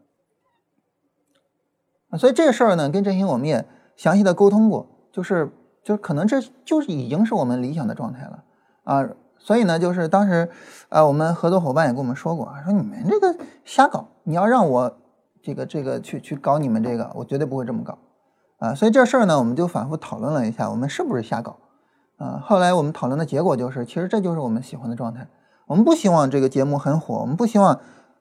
[2.10, 5.50] 啊，所以这个事儿呢，跟振兴我们也详细的沟通过，就是
[5.82, 8.44] 就是可能这就是已经是我们理想的状态了
[8.84, 9.08] 啊。
[9.38, 10.48] 所以呢，就是当时
[10.88, 14.98] 啊，我们合作伙伴也跟我们说过啊，说你们这个瞎搞，你要让我
[15.42, 17.98] 这个这个去去搞你们这个，我绝对不会这么搞
[18.58, 18.74] 啊。
[18.74, 21.56] 所以这事儿呢，我们就反复讨论了一下，我们是不是瞎搞
[22.18, 22.40] 啊？
[22.44, 25.26] 后来我们讨论的结果就是，其实这就是我们喜欢的状态。
[25.66, 27.80] 我们不希望这个节目很火，我们不希望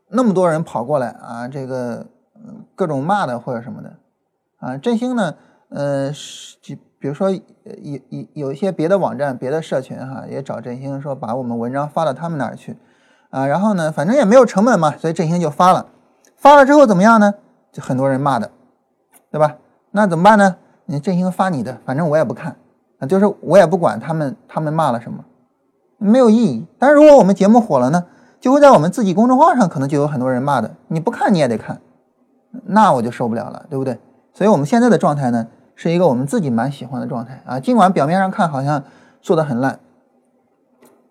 [0.09, 2.07] 那么多人跑过来啊，这个
[2.75, 3.97] 各种骂的或者什么的
[4.57, 4.77] 啊。
[4.77, 5.35] 振兴呢，
[5.69, 6.11] 呃，
[6.61, 7.41] 就比如说有
[8.09, 12.77] 有有一些别的网站、别的社群哈，也找振兴说把我们文章发到他们那儿去
[13.29, 13.45] 啊。
[13.45, 15.85] 然后呢，反正也没有成本嘛，所以振兴就发了。
[16.35, 17.35] 发了之后怎么样呢？
[17.71, 18.49] 就很多人骂的，
[19.29, 19.57] 对吧？
[19.95, 20.57] 那怎么办呢？
[20.87, 22.53] 你振兴发你的，反正我也不看
[22.99, 25.23] 啊，就是我也不管他们他们骂了什么。
[25.97, 26.65] 没有意义。
[26.77, 28.03] 但是如果我们节目火了呢，
[28.41, 31.79] 就会在我们自己公众号上可能就有很多人骂的，你不看你也得看，
[32.65, 33.97] 那我就受不了了，对不对？
[34.33, 37.57] 所以我们现在的状态呢，是一个我们自己蛮喜欢的状态啊。
[37.57, 38.83] 尽管表面上看好像
[39.21, 39.79] 做的很烂，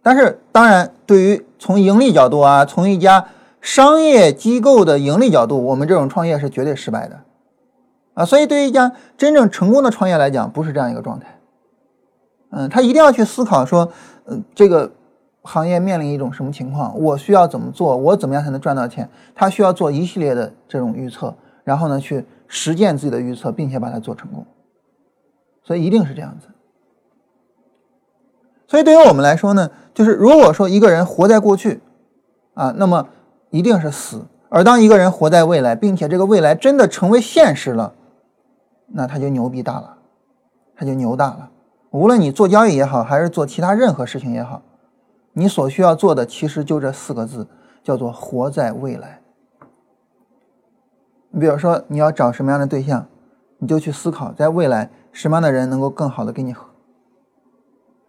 [0.02, 3.24] 但是当然，对于从盈利角度啊，从一家
[3.62, 7.18] 商业机构的盈利角度，我们这种创业是绝对失败的
[8.14, 8.24] 啊。
[8.24, 11.38] 所以对于一家真正成功的创业来讲，不是这样一个状态。
[12.50, 13.92] 嗯，他一定要去思考说。
[14.26, 14.90] 嗯，这个
[15.42, 16.98] 行业面临一种什么情况？
[16.98, 17.94] 我需要怎么做？
[17.94, 19.06] 我怎么样才能赚到钱？
[19.34, 24.46] 他需要做一系列的这种预测，然后呢，去实践自己的预测，并且把它做成功。
[25.62, 26.46] 所以一定是这样子。
[28.66, 31.82] 所以对于我们来说呢，就是如果说一个人活在过去，
[32.54, 33.08] 啊，那么
[33.50, 37.92] 一定是死；而当一个人活在未来，并且这个未来真的成为现实了，
[38.86, 39.98] 那他就牛逼大了，
[40.76, 41.50] 他就牛大了。
[41.90, 44.62] 无论你做交易也好，还是做其他任何事情也好，
[45.32, 47.46] 你所需要做的其实就这四个字，
[47.82, 49.20] 叫做活在未来。
[51.30, 53.06] 你比如说，你要找什么样的对象，
[53.58, 56.66] 你就去思考，在未来什么样的人能够更好的跟你合。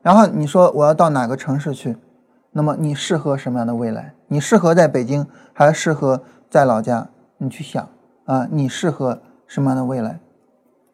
[0.02, 1.98] 然后你说我要到哪个城市去，
[2.52, 4.14] 那么你适合什么样的未来？
[4.28, 7.10] 你适合在北京，还是适合在老家？
[7.38, 7.88] 你去想
[8.26, 10.20] 啊，你适合什么样的未来？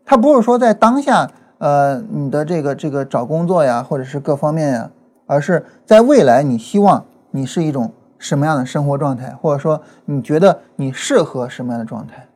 [0.05, 1.29] 他不是说在当下。
[1.57, 4.89] 呃，你的这个这个找工作呀，或者是各方面呀，
[5.27, 12.27] 而是在未来，你希望你是一种什么样的生活状态，或者说你觉得你适合什么样的状态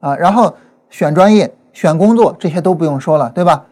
[0.00, 0.14] 啊？
[0.16, 0.54] 然后
[0.90, 3.64] 选专业、选工作这些都不用说了，对吧？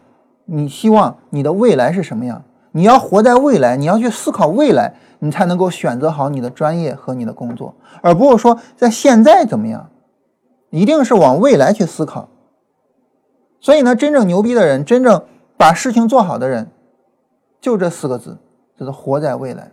[0.45, 2.41] 你希望你的未来是什么样？
[2.71, 9.87] 你要活在未来，你要去思考未来，你才能够选择好你的专业和你的工作，而不是说在现在怎么样，
[10.71, 12.27] 一定是往未来去思考。
[13.59, 15.23] 所以呢，真正牛逼的人，真正
[15.55, 16.71] 把事情做好的人，
[17.61, 18.39] 就这四个字，
[18.75, 19.71] 就是活在未来。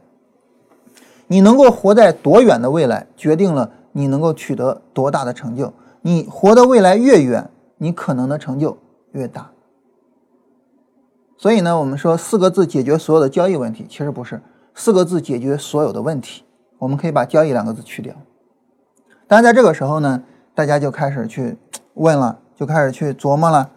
[1.26, 5.72] 你能够活在多远的未来，决定了你能够取得多大的成就。
[6.02, 8.76] 你活的未来越远，你可能的成就
[9.12, 9.50] 越大。
[11.36, 14.42] 所以呢，我们说四个字解决所有的交易问题，其实不是
[14.74, 16.44] 四个字解决所有的问题。
[16.78, 18.14] 我们可以把交易两个字去掉。
[19.26, 20.22] 但是在这个时候呢，
[20.58, 21.56] 大家就开始去
[21.94, 23.70] 问了，就开始去琢磨了。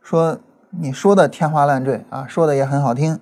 [0.00, 0.38] 说
[0.70, 3.18] 你说的天花乱坠啊，说的也很好听，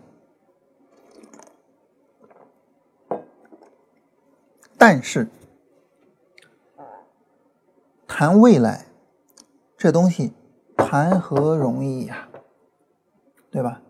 [4.77, 5.27] 但是
[8.07, 8.85] 谈未来
[9.79, 10.35] 这东西
[10.77, 12.29] 谈何容易呀，
[13.51, 13.81] 对吧？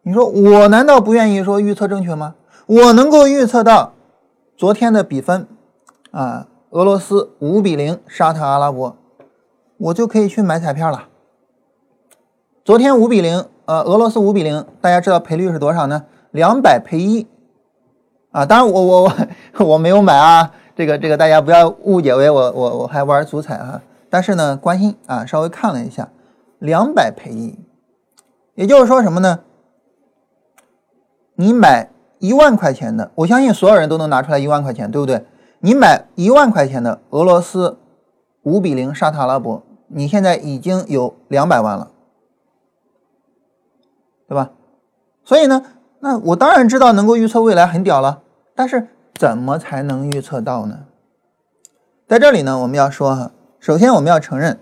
[0.00, 2.34] 你说我难道不愿意说预测正确吗？
[2.64, 3.92] 我能够预测到
[4.56, 5.46] 昨天的比分
[6.12, 8.96] 啊，俄罗斯五比零沙特阿拉伯，
[9.76, 11.08] 我就可以去买彩票了。
[12.64, 16.06] 昨天五比零，呃，俄罗斯五比零，大家知道赔率是多少呢？
[16.30, 17.26] 两百赔一，
[18.30, 19.02] 啊，当然我我
[19.58, 26.08] 我 我没有买啊，这个这个大家不要误解为我我我还玩足彩哈，但是呢关心啊，稍微看了一下，
[26.58, 27.58] 两百赔一，
[28.54, 29.40] 也就是说什么呢？
[31.34, 35.26] 你买一万块钱的，我相信所有人都能拿出来一万块钱，对不对？
[35.64, 37.78] 你买一万块钱的俄罗斯
[38.42, 41.90] 五比零沙特阿拉伯，你现在已经有两百万了。
[44.28, 44.50] 对吧？
[45.24, 45.62] 所以呢，
[46.00, 48.22] 那我当然知道能够预测未来很屌了，
[48.54, 50.86] 但是怎么才能预测到呢？
[52.08, 54.58] 在这里呢，我们要说哈，首先我们要承认，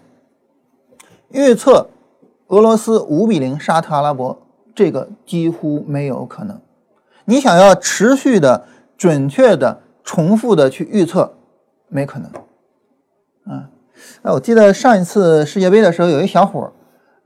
[1.30, 1.88] 预测
[2.48, 4.42] 俄罗斯五比零沙特阿拉伯
[4.74, 6.61] 这个几乎没有可能。
[7.24, 8.66] 你想要持续的、
[8.98, 9.80] 准确的、
[10.11, 11.34] 重复的去预测，
[11.86, 12.28] 没可能。
[13.46, 13.70] 啊，
[14.22, 16.72] 哎，我记得上一次世界杯的时候，有一小伙，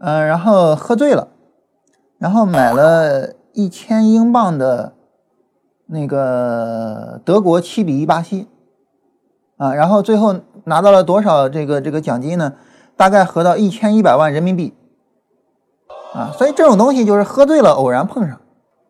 [0.01, 1.29] 嗯，然后喝醉了。
[2.19, 4.93] 然后买了一千英镑的
[5.87, 8.49] 那个德国七比一巴西，
[9.57, 12.53] 啊，然后最后拿到了多少这个这个奖金呢？
[12.99, 14.75] 大概合到一千一百万人民币
[16.13, 16.31] 啊。
[16.37, 18.39] 所以这种东西就是喝醉了偶然碰上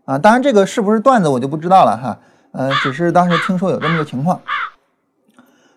[0.05, 0.18] 啊。
[0.18, 2.18] 当然这个是不是段子我就不知道了哈。
[2.55, 4.41] 呃，只是当时听说有这么个情况。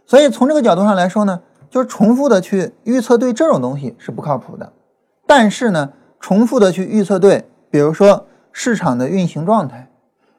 [0.06, 4.72] 所以从这个角度上来说呢，就是重复的去预测对这种东西是不靠谱的。
[5.26, 9.92] 但是呢，重复的去预测对，比如说市场的运行状态，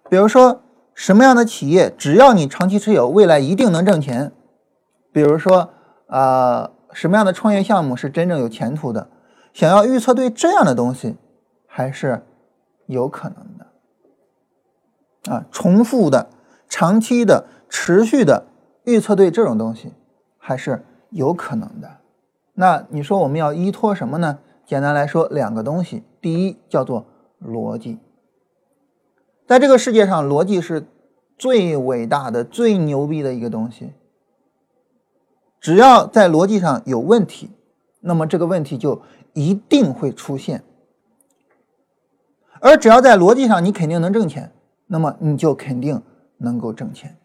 [0.08, 0.62] 比如说
[0.94, 4.32] 什么样的企业，只要你长期持有，未来一定能挣钱。
[5.12, 5.70] 比如说
[6.06, 9.08] 啊，什么样的创业项目是真正有前途的？
[9.52, 11.16] 想要预测对这样的东西，
[11.66, 12.24] 还是
[12.86, 13.66] 有可能的。
[15.28, 16.30] 啊，重复的、
[16.68, 18.46] 长期的、持续的。
[18.84, 19.92] 预测对这种东西
[20.38, 21.98] 还是有可能的。
[22.54, 24.38] 那你说我们要依托什么呢？
[24.64, 26.02] 简单来说，两个东西。
[26.20, 27.06] 第一叫做
[27.40, 27.98] 逻辑，
[29.46, 30.86] 在这个世界上，逻辑是
[31.38, 33.92] 最伟大的、最牛逼的一个东西。
[35.60, 37.50] 只要在逻辑上有问题，
[38.00, 39.02] 那么这个问题就
[39.34, 40.64] 一定会出现。
[42.60, 44.52] 而只要在逻辑上你肯定能挣钱，
[44.88, 46.02] 那么你就肯定
[46.38, 47.16] 能够挣钱。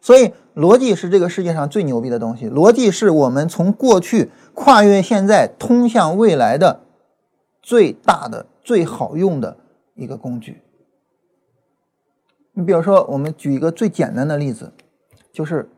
[0.00, 2.48] 所以，逻辑是这个世界上最牛逼的东西。
[2.48, 6.80] 逻辑是我们从过去跨越现在、通向未来的
[7.60, 9.56] 最大的、最好用的
[9.94, 10.62] 一个工具。
[12.52, 14.72] 你比如说，我们举一个最简单的例子，
[15.32, 15.68] 就是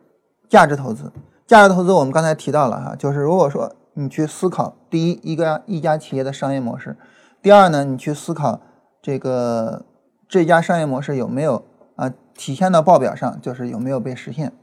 [0.49, 1.11] 价值投资。
[1.47, 6.97] 价值投资我们刚才提到了哈，就是如果说你去思考第一一个一家企业的商业模式，
[7.43, 8.61] 第二呢，你去思考
[9.03, 9.85] 这个
[10.31, 11.67] 这家商业模式有没有。
[11.97, 14.55] 啊，体现到报表上就是有没有被实现。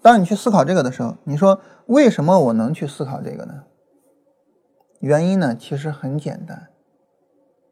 [0.00, 3.64] 当你去思考这个的时候，你说为什么我能去思考这个呢？
[5.00, 6.70] 原因呢，其实很简单。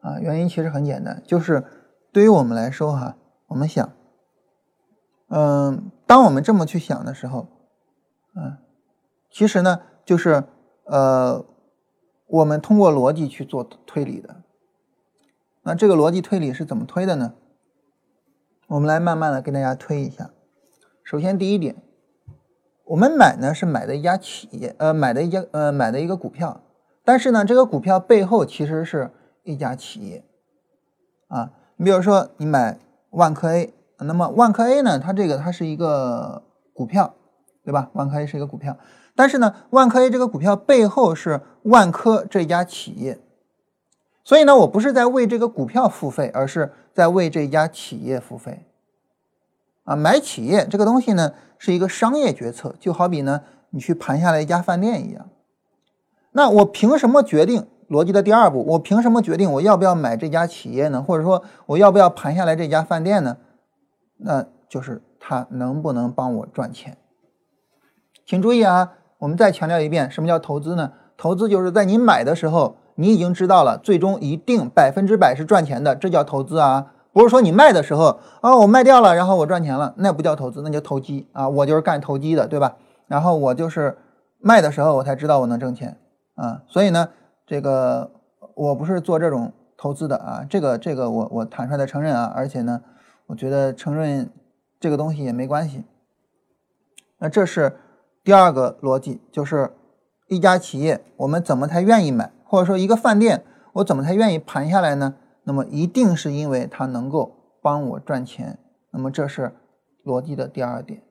[0.01, 1.64] 啊，原因其实很简单，就是
[2.12, 3.16] 对于我们来说哈，
[3.47, 3.91] 我们想，
[5.31, 7.49] 嗯，当我们这么去想的时候，
[8.35, 8.59] 嗯，
[9.31, 10.45] 其实呢，就是
[10.85, 11.47] 呃，
[12.27, 14.43] 我们通过逻辑去做推理的。
[15.66, 17.34] 那这个逻辑推理是怎么推的呢？
[18.68, 20.30] 我们来慢慢的跟大家推一下。
[21.02, 21.74] 首先，第一点，
[22.84, 26.60] 我们买呢是买的一家企业，呃，买的一家呃买的一个股票，
[27.04, 29.10] 但是呢，这个股票背后其实是
[29.42, 30.24] 一家企业
[31.26, 31.50] 啊。
[31.78, 32.78] 你比如说，你买
[33.10, 37.16] 万科 A，那么万科 A 呢，它这个它是一个股票，
[37.64, 37.90] 对吧？
[37.94, 38.78] 万科 A 是一个股票，
[39.16, 43.18] 但是呢，万科 A 这个股票背后是万科这家企业。
[44.27, 48.66] 所以呢，我不是在为这个股票付费，而是在为这家企业付费。
[49.85, 55.29] 啊，买企业这个东西呢，是一个商业决策，就好比呢，你去盘下来一家饭店一样。
[56.33, 58.64] 那我凭什么决定逻辑的第二步？
[58.70, 61.01] 我凭什么决定我要不要买这家企业呢？
[61.01, 63.37] 或者说我要不要盘下来这家饭店呢？
[64.16, 66.97] 那就是它能不能帮我赚钱？
[68.24, 70.95] 请注意啊，我们再强调一遍，什么叫投资呢？
[71.16, 72.79] 投资就是在你买的时候。
[72.97, 76.92] 你已经知道了，最终一定百分之百是赚钱的，这叫投资啊！
[77.12, 81.49] 不是说你卖的时候啊，我卖掉了，然后我赚钱了，那不叫投资，那叫投机啊！
[81.49, 82.76] 我就是干投机的，对吧？
[83.07, 83.97] 然后我就是
[84.38, 85.97] 卖的时候，我才知道我能挣钱
[86.34, 86.62] 啊！
[86.66, 87.09] 所以呢，
[87.47, 88.11] 这个
[88.55, 90.47] 我不是做这种投资的啊！
[90.49, 92.32] 这个这个我我坦率的承认啊！
[92.34, 92.82] 而且呢，
[93.28, 94.30] 我觉得承认
[94.78, 95.84] 这个东西也没关系。
[97.18, 97.78] 那这是
[98.22, 99.72] 第二个逻辑，就是
[100.28, 102.30] 一家企业，我们怎么才愿意买？
[102.47, 103.44] 或者说一个饭店，
[103.74, 105.14] 我怎么才愿意盘下来呢？
[105.44, 108.59] 那么一定是因为它能够帮我赚钱。
[108.90, 109.53] 那么这是
[110.05, 111.03] 逻辑的第二点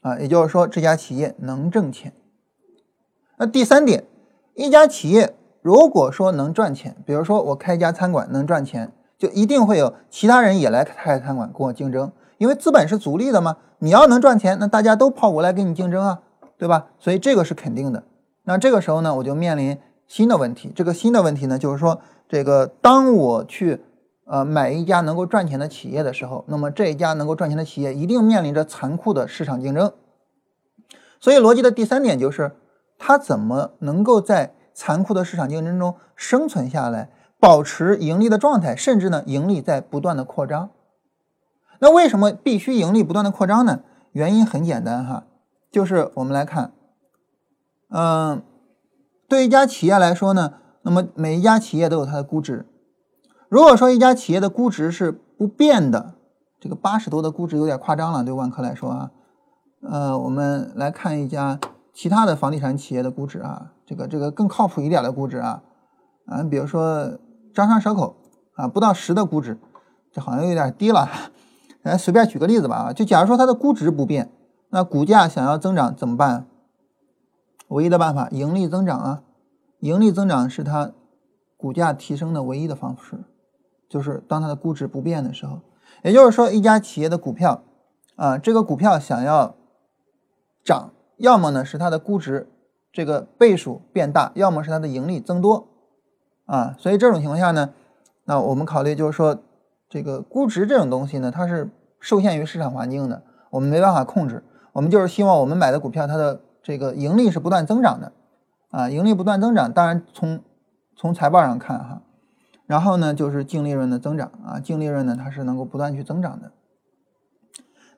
[0.00, 2.12] 啊，也就是说这家企业能挣钱。
[3.38, 4.04] 那第三点，
[4.54, 13.56] 一家企业如果说能赚钱，比如说我开一家餐馆能赚钱，就一定会有其他人也来开餐馆跟我竞争，因为资本是逐利的嘛。
[13.78, 16.22] 你要能赚钱，那大家都跑过来跟你竞争啊，
[16.58, 16.88] 对吧？
[16.98, 18.04] 所以这个是肯定的。
[18.44, 19.78] 那这个时候呢，我就面临。
[20.06, 23.82] 新的问题，这个新的问题呢，就是说，这个当我去
[24.26, 29.92] 呃买一家能够赚钱的企业的时候，那么这一家能够赚钱的企业一定面临着残酷的市场竞争。
[31.18, 32.52] 所以逻辑的第三点就是，
[32.98, 40.70] 它怎么能够在残酷的市场竞争中生存下来，保持盈利的状态，甚至呢盈利在不断的扩张。
[41.80, 43.80] 那为什么必须盈利不断的扩张呢？
[44.12, 45.24] 原因很简单哈，
[45.70, 46.72] 就是我们来看，
[47.88, 48.42] 嗯。
[49.28, 52.66] 对一家企业来说呢，那么每一家企业都有它的估值。
[53.48, 56.14] 如果说一家企业的估值是不变的，
[56.60, 58.24] 这个八十多的估值有点夸张了。
[58.24, 59.10] 对万科来说啊，
[59.82, 61.58] 呃，我们来看一家
[61.92, 65.62] 其他的房地产企业的估值啊，这个这个更靠谱一点的估值啊，
[66.26, 67.18] 啊，比如说
[67.54, 68.16] 招商蛇口
[68.54, 69.58] 啊，不到十的估值，
[70.12, 71.08] 这好像有点低了。
[71.82, 74.32] 来随便举个例子吧啊，就假如说它的估值不变，
[74.70, 76.46] 那股价想要增长怎么办？
[77.68, 79.22] 唯一的办法，盈利增长啊！
[79.80, 80.92] 盈利增长是它
[81.56, 83.24] 股价提升的唯一的方式，
[83.88, 85.60] 就是当它的估值不变的时候。
[86.02, 87.62] 也就是说，一家企业的股票
[88.16, 89.56] 啊，这个股票想要
[90.64, 92.50] 涨，要么呢是它的估值
[92.92, 95.68] 这个倍数变大，要么是它的盈利增多
[96.46, 96.74] 啊。
[96.78, 97.72] 所以这种情况下呢，
[98.24, 99.38] 那我们考虑就是说，
[99.88, 104.44] 这个估值这种东西呢，它是受限于市场环境的，我们没办法控制。
[104.72, 108.12] 我们就是希望我们买的股票，它的这个盈利是不断增长的，
[108.70, 109.70] 啊，盈利不断增长。
[109.70, 110.40] 当然从
[110.96, 112.02] 从财报上看哈，
[112.66, 116.52] 然后呢就是净利润的增长啊，净利润呢它是能够不断去增长的。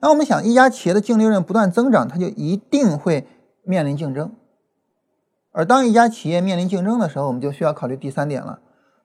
[0.01, 3.25] 那我们想，一家企业的净利润不断增长，它就一定会
[3.63, 4.33] 面临竞争。
[5.53, 8.59] 而当一家企业面临竞争的时候，我们就需要考虑第三点了，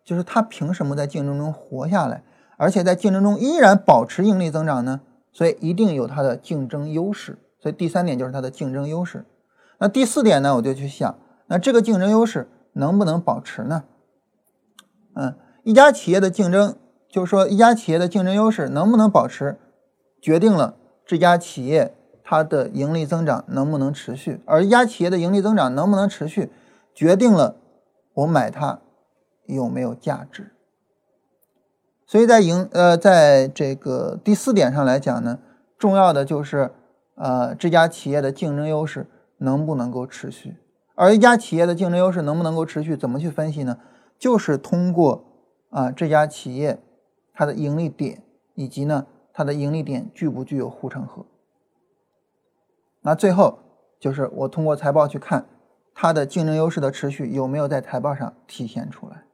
[0.05, 2.25] 就是它凭什么在竞争中活下来，
[2.59, 5.03] 而且在竞争中依然保持盈利增长呢？
[5.33, 7.39] 所以一定有它的竞争优势。
[7.61, 9.25] 所以第三点就是它的竞争优势。
[9.83, 10.55] 那第四点呢？
[10.55, 11.19] 我就去想，
[11.49, 13.83] 那这个竞争优势能不能保持呢？
[15.17, 16.77] 嗯，一家企业的竞争，
[17.09, 19.59] 就是说一家企业的竞争优势能不能保持，
[20.21, 24.41] 决定了这家企业它的盈利增长能不能持续。
[24.47, 26.53] 而一家企业的盈利增长能不能持续，
[26.95, 27.57] 决定了
[28.15, 28.79] 我买它
[29.47, 30.53] 有没有价值。
[32.07, 35.41] 所以在盈呃，在这个第四点上来讲呢，
[35.77, 36.71] 重要的就是。
[37.15, 39.07] 呃，这家企业的竞争优势
[39.43, 40.57] 能不能够持续？
[40.95, 42.97] 而一家企业的竞争优势能不能够持续？
[42.97, 43.79] 怎么去分析呢？
[44.19, 45.25] 就是通过
[45.71, 46.79] 啊，这家企业
[47.33, 48.23] 它的盈利点
[48.55, 51.27] 以及呢它的盈利点具不具有护城河？
[53.01, 53.59] 那最后
[53.99, 55.47] 就是我通过财报去看
[55.95, 59.25] 它的竞争优势的持续有没有在财报上体现出来。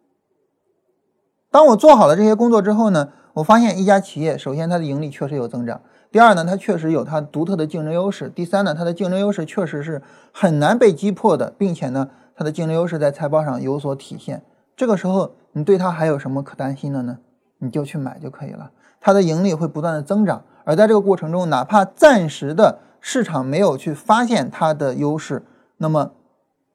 [1.51, 5.83] 当我做好了这些工作之后呢，我发现一家企业首先它的盈利确实有增长。
[6.11, 8.29] 第二呢，它确实有它独特的竞争优势。
[8.29, 10.03] 第三呢，它的竞争优势确实是
[10.33, 14.43] 很难被击破的，并且呢，它的竞争优势在财报上有所体现。
[14.77, 17.19] 这个时候，你对它还有什么可担心的呢？
[17.59, 18.71] 你就去买就可以了。
[19.01, 25.45] 它的盈利会不断的增长，而在这个过程中，哪怕暂时的市场没有去发现它的优势，
[25.77, 26.13] 那么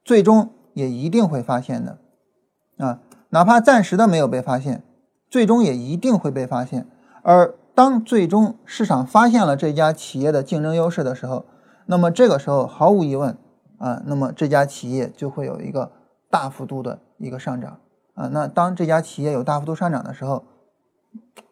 [0.05, 1.97] 最终也一定会发现的。
[2.77, 4.83] 啊，哪怕暂时的没有被发现，
[5.29, 6.87] 最终也一定会被发现。
[7.21, 11.45] 而当最终市场发现了这家企业的竞争优势的时候，
[11.87, 13.37] 那么这个时候毫无疑问
[13.77, 15.91] 啊，那么这家企业就会有一个
[16.29, 17.79] 大幅度的一个上涨
[18.13, 18.27] 啊。
[18.27, 20.45] 那当这家企业有大幅度上涨的时候，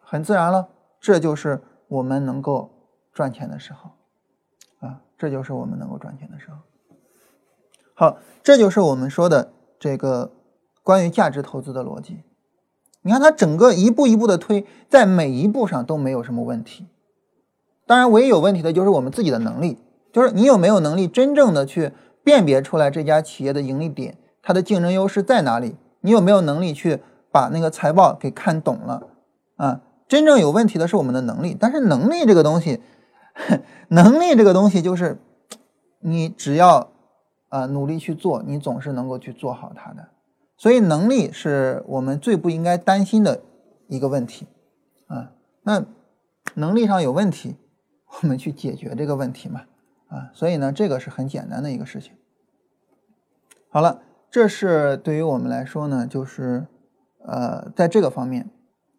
[0.00, 0.68] 很自然了，
[1.00, 2.70] 这就是我们能够
[3.12, 3.90] 赚钱的时候
[4.80, 6.56] 啊，这就是我们能够赚钱的时候。
[7.94, 10.32] 好，这就是我们说的这个
[10.82, 12.22] 关于价值投资的逻辑。
[13.02, 16.86] 你看它整个一步一步的推，在每一步上都没有什么问题。
[17.86, 19.78] 当然，唯一有问题的就是我们自己的能力，
[20.12, 21.92] 就是你有没有能力真正的去
[22.22, 25.76] 辨别出来这家企业的盈利点，它的竞争优势在哪里？
[26.00, 27.00] 你有没有能力去
[27.30, 29.08] 把那个财报给看懂了？
[29.56, 31.56] 啊，真正有问题的是我们的能力。
[31.58, 32.80] 但是能力这个东西，
[33.88, 35.18] 能力这个东西就是
[36.00, 36.88] 你只要
[37.48, 40.08] 啊努力去做，你总是能够去做好它的。
[40.62, 43.42] 所以能力是我们最不应该担心的
[43.88, 44.46] 一个问题，
[45.08, 45.32] 啊，
[45.64, 45.84] 那
[46.54, 47.56] 能力上有问题，
[48.22, 49.62] 我们去解决这个问题嘛，
[50.06, 52.12] 啊，所以呢，这个是很简单的一个事情。
[53.70, 56.68] 好了，这是对于我们来说呢，就是
[57.26, 58.48] 呃，在这个方面，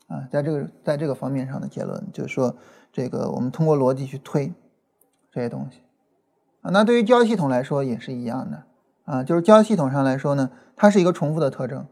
[0.07, 2.57] 啊，在这个在这个方面上的结论，就是说，
[2.91, 4.53] 这个我们通过逻辑去推
[5.31, 5.79] 这些东西，
[6.59, 8.65] 啊，那对于交易系统来说也是一样的。
[9.05, 11.85] 啊，就是交易系统上来说呢，它是一个重复的特征。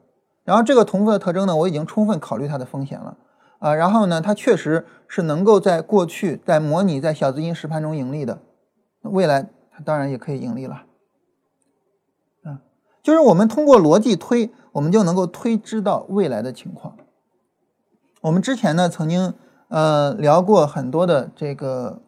[0.43, 3.17] 然后这个重复的特征呢，我已经充分考虑它的风险了。
[3.59, 8.41] 啊，然后呢，它确实是能够在过去在模拟在小资金实盘中盈利的，
[9.03, 10.83] 未来它当然也可以盈利了。
[12.43, 12.61] 啊，
[13.03, 16.97] 就是我们通过逻辑推，我们就能够推知到未来的情况。
[18.21, 19.33] 我们之前呢曾经
[19.67, 22.01] 呃聊过很多的这个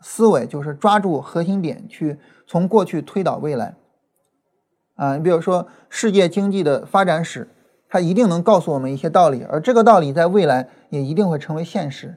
[0.00, 3.76] 思维，就是抓住核心点去从过去推导未来。
[4.96, 7.48] 啊，你比如说世界经济的发展史，
[7.88, 12.16] 它一定能告诉我们一些道理，而这个道理在未来也一定会成为现实。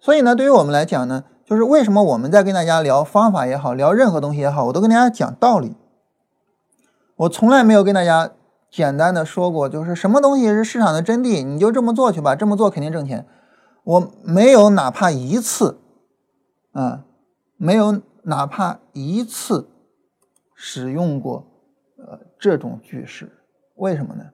[0.00, 5.76] 所以呢，对于我们来讲呢，就是为什么我们在跟大家聊方法也好，聊任何东西也好，我都跟大家讲道理。
[7.16, 8.32] 我从来没有跟大家
[8.70, 13.26] 简单的说过，就是什么东西是市场的真谛，你就这么做去吧，这么做肯定挣钱。
[13.84, 15.80] 我没有哪怕一次，
[16.72, 17.04] 啊，
[17.56, 19.68] 没有哪怕一次。
[20.64, 21.44] 使用过，
[21.98, 23.28] 呃，这种句式，
[23.74, 24.30] 为什么呢？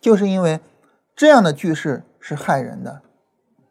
[0.00, 0.58] 就是因为
[1.14, 3.02] 这样的句式是害人的，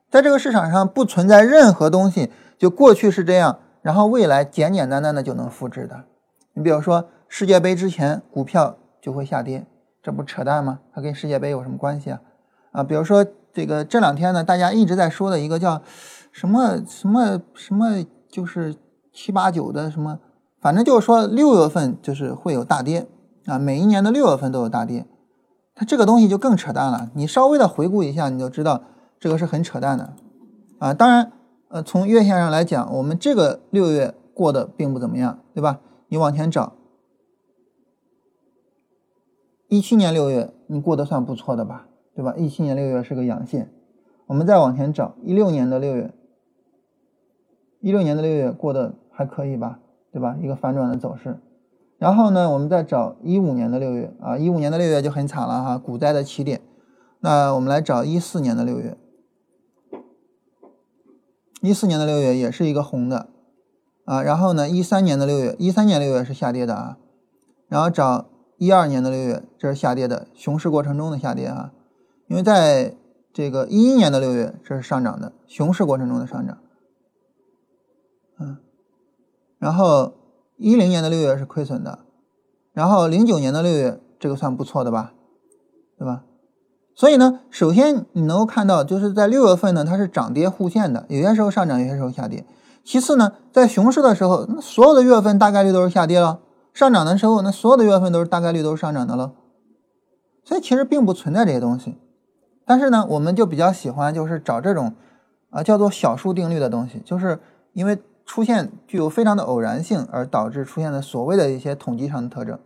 [0.10, 6.06] 在这个市场上不存在任何东西，就过去是这样，然后未来简简单单的就能复制的。
[6.54, 9.68] 你比如说世界杯之前股票就会下跌，
[10.02, 10.80] 这不扯淡吗？
[10.94, 12.22] 它跟世界杯有什么关系啊？
[12.72, 15.82] 啊，比如说这个这两天呢，大家一直在说的一个叫
[16.32, 18.74] 什么什么什么，就是
[19.12, 20.18] 七八九的什么，
[20.62, 23.08] 反正就是说六月份就是会有大跌
[23.46, 25.06] 啊，每一年的六月份都有大跌。
[25.74, 28.84] 它这个东西就更扯淡了，你稍微的回顾一下，你就知道
[29.20, 30.14] 这个是很扯淡的，
[30.78, 31.32] 啊，当然，
[31.70, 35.80] 呃，从月线上来讲，我们这个六月过得并不怎么样，对吧？
[36.10, 36.74] 你往前找，
[39.70, 42.36] 一七年六月你过得算不错的吧，对吧？
[42.38, 43.72] 一七年六月是个阳线，
[44.28, 46.14] 我们再往前找，一六年的六月，
[47.80, 49.80] 一六年的六月过得还可以吧，
[50.12, 50.36] 对吧？
[50.42, 51.40] 一个反转的走势。
[51.98, 56.62] 然后呢，我们再找一五年的六月啊，一五年的六月就很惨了哈，股灾的起点。
[57.20, 58.98] 那我们来找一四年的六月，
[61.62, 63.28] 一四年的六月也是一个红的
[64.06, 64.24] 啊。
[64.24, 66.98] 然后呢，一三年的六月，一三年六月是下跌的啊。
[67.70, 68.26] 然后找
[68.58, 71.72] 一二年的六月，这是下跌的，熊市过程中的下跌啊。
[72.28, 72.96] 因为在
[73.32, 76.58] 这个一一年的六月，这是上涨的，熊市过程中的上涨。
[79.62, 80.14] 然后。
[80.64, 81.98] 一零年的六月是亏损的，
[82.72, 85.14] 然后零九年的六月这个算不错的吧，
[85.98, 86.22] 对吧？
[86.94, 92.46] 所以呢，首先你能够看到，就是在六月份呢，它是涨跌互现的，有些时候上涨，有些时候下跌。
[92.84, 96.42] 其次呢，在熊市的时候，那所有的月份大概率都是下跌了；
[96.76, 99.34] 上涨的时候，那所有的月份都是大概率都是上涨的了。
[100.44, 101.98] 所以其实并不存在这些东西，
[102.68, 104.94] 但是呢，我们就比较喜欢就是找这种
[105.50, 107.40] 啊叫做小数定律的东西，就是
[107.74, 107.98] 因为。
[108.32, 112.58] 出现具有非常的偶然性，而导致出现的所谓的一些统计上的特征。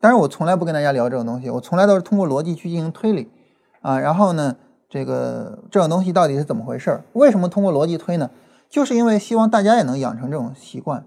[0.00, 3.30] 但是我从来不跟大家聊这种东西，我从来都是通过逻辑去进行推理
[3.82, 4.00] 啊。
[4.00, 4.56] 然后呢，
[4.88, 7.04] 这个这种东西到底是怎么回事？
[7.12, 8.30] 为什么通过逻辑推呢？
[8.68, 11.04] 就是因为希望大家也能养成这种习惯。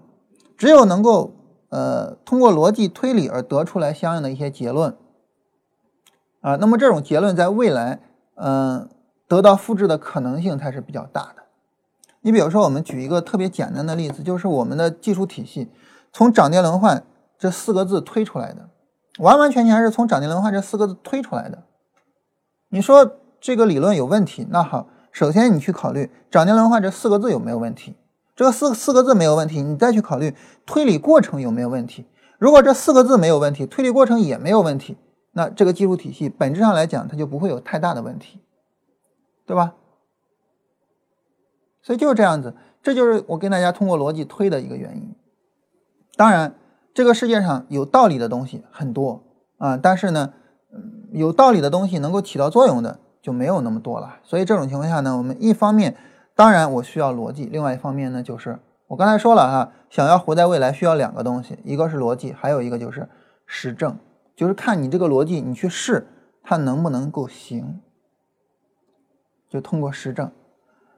[0.56, 1.34] 只有能够
[1.68, 4.96] 呃通过逻辑推理而得出来相应的一些结论
[6.40, 8.00] 啊，那么这种结论在未来
[8.36, 8.88] 嗯
[9.28, 11.43] 得到复制的可能性才是比较大的。
[12.26, 15.68] 你比如说，我们举一个特别简单的例子，就是我们的技术体系
[16.10, 17.04] 从涨跌轮换
[17.38, 18.70] 这四个字推出来的，
[19.18, 21.64] 完完全全是从涨跌轮换这四个字推出来的。
[22.70, 27.94] 你说这个理论有问题，那好，首先你去考虑涨跌轮换这四个字有没有问题，
[28.34, 32.06] 这四四个字没有问题，你再去考虑推理过程有没有问题。
[32.38, 34.96] 如果这四个字没有问题，推理过程也没有问题，
[35.32, 38.40] 那这个技术体系本质上来讲，它就不会有太大的问题，
[39.44, 39.74] 对吧？
[41.84, 45.14] 所以就是这样子，这就是我跟大家通过逻辑推的一个原因。
[46.16, 46.54] 当然，
[46.94, 49.22] 这个世界上有道理的东西很多
[49.58, 50.32] 啊，但是呢，
[51.12, 54.16] 有道理的东西能够起到作用的就没有那么多了。
[54.22, 55.94] 所以这种情况下呢，我们一方面
[56.34, 63.06] 当然我需要逻辑，另外一方面呢，就是我刚才说了哈，想要活在未来需要两个东西，一个是逻辑，还有一个就是
[63.44, 63.98] 实证，
[64.34, 66.06] 就是看你这个逻辑你去试
[66.42, 67.82] 它能不能够行，
[69.50, 70.32] 就通过实证。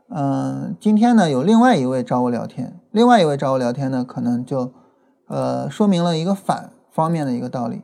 [0.09, 4.73] 嗯，今天呢有另外一位找我聊天，另外一位找我聊天呢，可能就
[5.27, 7.83] 呃说明了一个反方面的一个道理。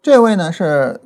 [0.00, 1.00] 这位呢是。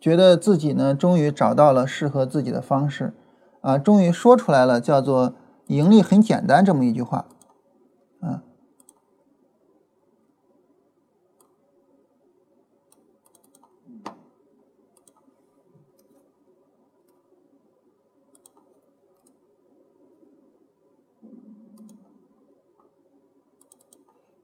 [0.00, 3.14] 觉得自己呢，终于找到了适合自己的方式，
[3.60, 5.34] 啊，终于说出来了，叫做
[5.66, 7.26] “盈利很简单”这么一句话，
[8.20, 8.42] 啊。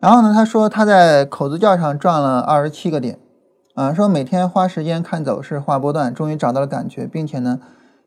[0.01, 3.19] 然后呢，他说他在口子窖上赚了二十七个点。
[3.75, 7.59] 啊，说每天花时间看走势、画波段，终于找到了感觉，并且呢，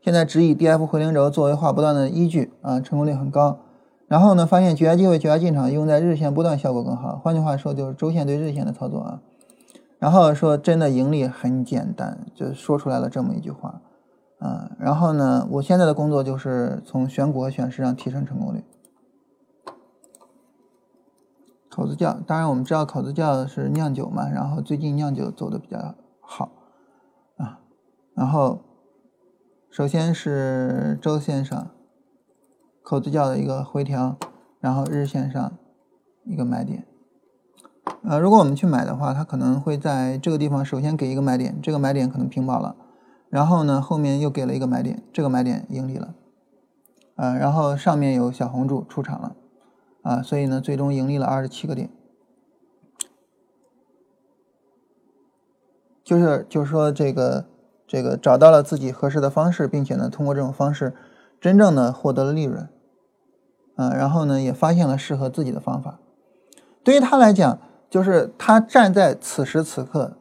[0.01, 3.59] 现在只以 D F 回零轴作为画波段的依据，啊，成功率很高。
[4.07, 7.19] 然后呢，发现绝佳机会、绝佳进场用在日线波段效果更好。
[7.21, 9.19] 换句话说，就是周线对日线的操作啊。
[9.99, 13.81] 然后说真的盈利很简单，就说出来了这么一句话，
[14.39, 14.71] 啊。
[14.79, 18.63] 然后呢，我现在的工作就是从选股和选市上提升成功率。
[21.77, 26.49] 口子窖，当然我们知道口子窖是酿酒嘛，然后最近酿酒走的比较好
[27.37, 27.59] 啊。
[28.15, 28.61] 然后
[29.69, 31.69] 首先是周线上
[32.81, 34.17] 口子窖的一个回调，
[34.59, 35.51] 然后日线上
[36.25, 36.83] 一个买点。
[38.01, 42.75] 呃，如果我们去买的话，它可能会在这个地方首先给一个买点，这个买点可能平保了，
[43.29, 46.15] 然后呢后面又给了一个买点，这个买点盈利了，
[47.17, 49.35] 啊，然后上面有小红柱出场了，
[50.07, 51.89] 啊，所以呢最终盈利了二十七个点，
[56.01, 57.45] 就是就是说这个
[57.85, 60.95] 这个找到了自己合适的方式，并且呢通过这种方式
[61.41, 62.69] 真正的获得了利润，
[63.75, 65.99] 啊，然后呢也发现了适合自己的方法，
[66.85, 70.13] 对于他来讲，就是他站在此时此刻。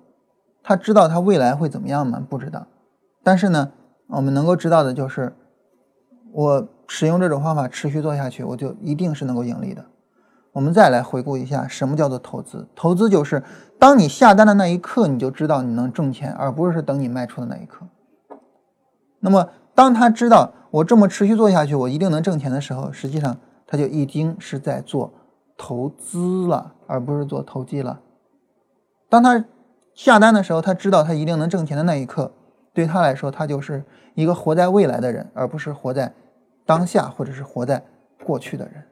[0.68, 2.26] 他知道他未来会怎么样吗？
[2.28, 2.66] 不知道，
[3.22, 3.70] 但是呢，
[4.08, 5.36] 我们能够知道的就是，
[6.36, 9.82] 我使用这种方法持续做下去，我就一定是能够盈利的。
[10.52, 12.68] 我们再来回顾一下，什么叫做投资？
[12.76, 13.42] 投资就是
[13.78, 17.86] 当你下单的那一刻，你就知道你能挣钱，而不是等你卖出的那一刻。
[19.20, 25.14] 那么，当他知道我这么持续做下去，我一定能挣钱的时候，实际上他就已经是在做
[25.56, 28.00] 投资了，而不是做投机了。
[29.08, 29.44] 当他。
[29.94, 32.30] 下单的时候，他知道他一定能挣钱的那一刻，
[32.74, 33.82] 对他来说，他就是
[34.14, 36.12] 一个活在未来的人，而不是活在
[36.66, 37.82] 当下或者是活在
[38.24, 38.84] 过去的人。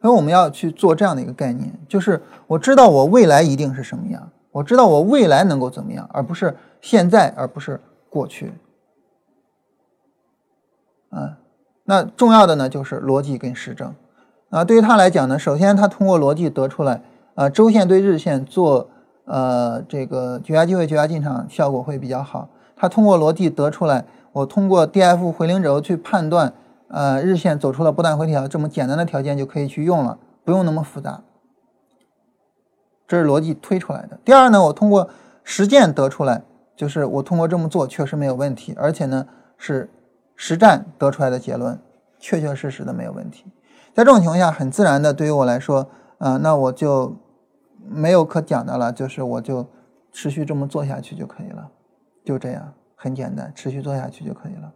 [0.00, 8.52] 所以我们要去做这样的一个概念，就是我知道我未来一定是什么样，我知道我未来能够怎么样，而不是现在，而不是过去。
[11.10, 11.38] 啊，
[11.84, 13.92] 那重要的呢就是逻辑跟实证。
[14.50, 17.02] 啊，对于他来讲呢，首先他通过逻辑得出来。
[17.34, 18.88] 呃，周线对日线做
[19.24, 22.48] 呃这个绝佳机会、绝佳进场效果会比较好。
[22.76, 24.06] 他通过逻辑得出来，
[24.36, 26.52] 我通过 D F 回零轴去判断，
[26.88, 31.22] 呃，日线走出了波段回调，这么简单的条件就可以去用了，不用那么复杂。
[33.08, 34.18] 这是逻辑推出来的。
[34.24, 35.08] 第二呢，我通过
[35.42, 36.42] 实践得出来，
[36.76, 39.26] 就是我通过这么做确实没有问题，而且呢
[39.56, 39.88] 是
[40.34, 41.78] 实战得出来的结论，
[42.18, 43.46] 确确实实的没有问题。
[43.94, 47.16] 在这种情况下，很自然的对于我来说，啊，那我就。
[47.88, 49.64] 没有可讲的了，就是我就
[50.10, 51.70] 持续这么做下去就可以了，
[52.24, 54.72] 就这样，很简单，持续做下去就可以了。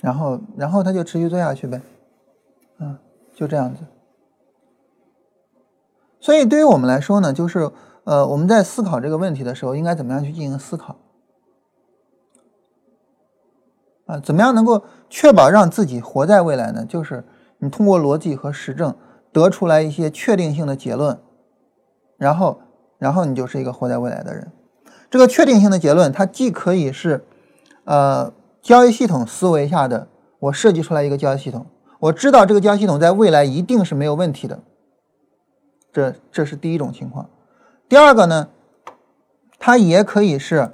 [0.00, 1.80] 然后，然后他就持续做下去呗，
[2.78, 2.96] 嗯，
[3.34, 3.82] 就这样子。
[6.20, 7.70] 所以，对于我们来说呢，就是
[8.04, 10.96] 呃，我们在思考这个问题的时候，应该怎么样去进行思考？
[14.06, 16.84] 啊，怎么样能够确保让自己活在未来呢？
[16.84, 17.24] 就是
[17.58, 18.96] 你通过逻辑和实证
[19.32, 21.18] 得出来一些确定性的结论。
[22.16, 22.60] 然后，
[22.98, 24.52] 然后你就是一个活在未来的人。
[25.10, 27.24] 这个确定性的结论，它既可以是，
[27.84, 31.66] 呃，交易系统思维下的我设计出来一个交易系统，
[32.00, 34.60] 我知道这个交易系统在未来一定是没有问题的。
[35.92, 37.30] 这这是第一种情况。
[37.88, 38.48] 第二个呢，
[39.58, 40.70] 它也可以是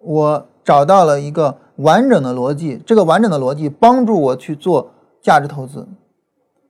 [0.00, 4.90] 我找到了一个完整的逻辑，这个完整的逻辑帮助我去做
[5.22, 5.86] 价值投资。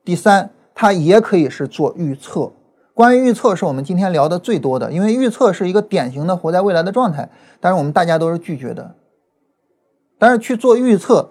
[0.05, 2.53] 第三，它也可以是做预测。
[2.95, 8.95] 关于预测是我们今天聊的最多的，因为预测是一个典型的活在未来的状态，但是我们大家都是拒绝的。
[10.19, 11.31] 但是去做预测，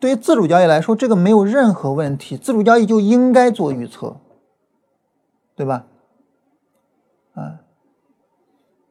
[0.00, 4.16] 对于自主交易来说，这个没有任何问题，自主交易就应该做预测，
[5.54, 5.86] 对吧？
[7.34, 7.60] 啊，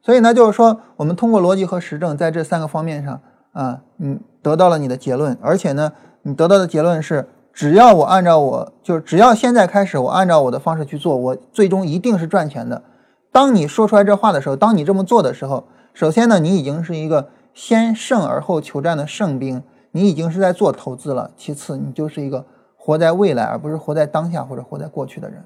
[0.02, 3.20] 所以呢，就是说，我们通过逻辑和实证，在这三个方面上
[3.52, 5.92] 啊，你，得到了你的结论，而且呢，
[6.22, 7.28] 你得到的结论是。
[7.58, 12.84] 只要我按照我就是只要现在开始我按照我的方式去做，我最终一定是赚钱的。
[13.32, 21.32] 当你说出来这话的时候，当你这么做的时候，首先呢，你已经是一个先胜而后求战的胜兵，你已经是在做投资了。
[21.36, 22.44] 其次，你就是一个
[22.76, 25.42] 活在未来而不是活在当下或者活在过去的人。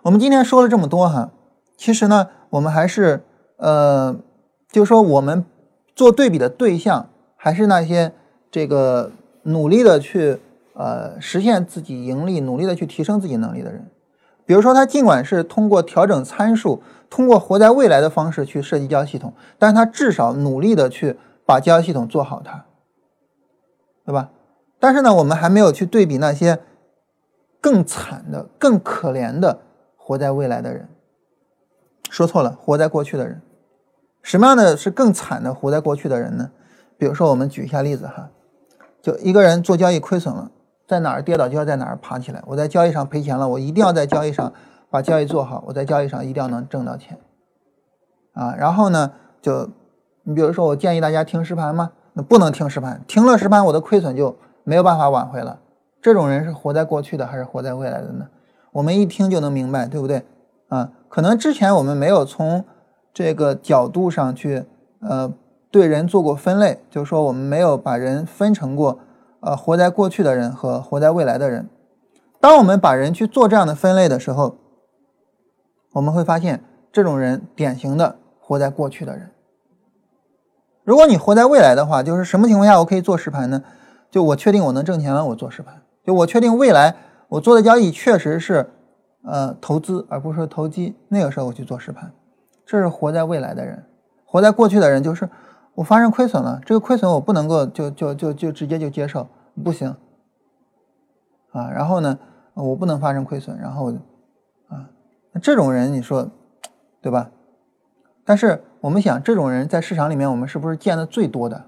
[0.00, 1.30] 我们今天说了这么多哈，
[1.76, 3.22] 其实呢，我们还是
[3.58, 4.16] 呃，
[4.72, 5.44] 就是说我们
[5.94, 8.12] 做对比的对象还是那些
[8.50, 9.10] 这个
[9.42, 10.40] 努力的去。
[10.80, 13.90] 呃，实现自己盈利，努力的去提升自己能力的人，
[14.46, 22.64] 比如说他尽管是通过调整参数，通过活在未来的方式去设计交易系统，但是他至少努力的去把交易系统做好，它，
[24.06, 24.30] 对吧？
[24.78, 26.60] 但是呢，我们还没有去对比那些
[27.60, 29.60] 更惨的、更可怜的
[29.98, 30.88] 活在未来的人。
[32.08, 33.42] 说错了，活在过去的人。
[34.22, 36.50] 什么样的是更惨的活在过去的人呢？
[36.96, 38.30] 比如说，我们举一下例子哈，
[39.02, 40.50] 就一个人做交易亏损了。
[40.90, 42.42] 在哪儿跌倒就要在哪儿爬起来。
[42.46, 44.52] 我在交易上赔钱了，我一定要在交易上
[44.90, 45.62] 把交易做好。
[45.68, 47.16] 我在交易上一定要能挣到钱，
[48.32, 49.70] 啊，然后呢，就
[50.24, 51.92] 你比如说，我建议大家听实盘吗？
[52.14, 55.60] 那不能听实盘，听了实盘，我的亏损就没有办法挽回了。
[56.02, 58.26] 这种人是活在过去的还是活在未来的呢？
[58.72, 60.24] 我们一听就能明白，对不对？
[60.70, 62.64] 啊，可能之前我们没有从
[63.14, 64.64] 这个角度上去，
[65.02, 65.32] 呃，
[65.70, 68.98] 对人做过分类，就是说我们没有把人分成过。
[69.40, 71.68] 呃，活在过去的人和活在未来的人，
[72.40, 74.56] 当我们把人去做这样的分类的时候，
[75.92, 76.62] 我们会发现，
[76.92, 79.30] 这种人典型的活在过去的人。
[80.84, 83.62] 如果你活在未来的话，就是什么情况下我可以做实盘呢？
[84.10, 85.82] 就我确定我能挣钱了，我做实盘。
[86.04, 86.96] 就我确定未来
[87.28, 88.70] 我做的交易确实是，
[89.24, 92.10] 呃，投资而不是投机，那个时候我去做实盘。
[92.66, 93.84] 这是活在未来的人，
[94.24, 95.28] 活在过去的人就是
[95.80, 99.26] 我发生亏损了，这个亏损我不能够就就就就直接就接受，
[99.64, 99.96] 不行。
[101.52, 102.18] 啊，然后呢，
[102.52, 103.90] 我不能发生亏损，然后，
[104.68, 104.90] 啊，
[105.40, 106.30] 这种人你说，
[107.00, 107.30] 对吧？
[108.26, 111.64] 但是我们想，这种人在市场里面，我们是不是见的最多的？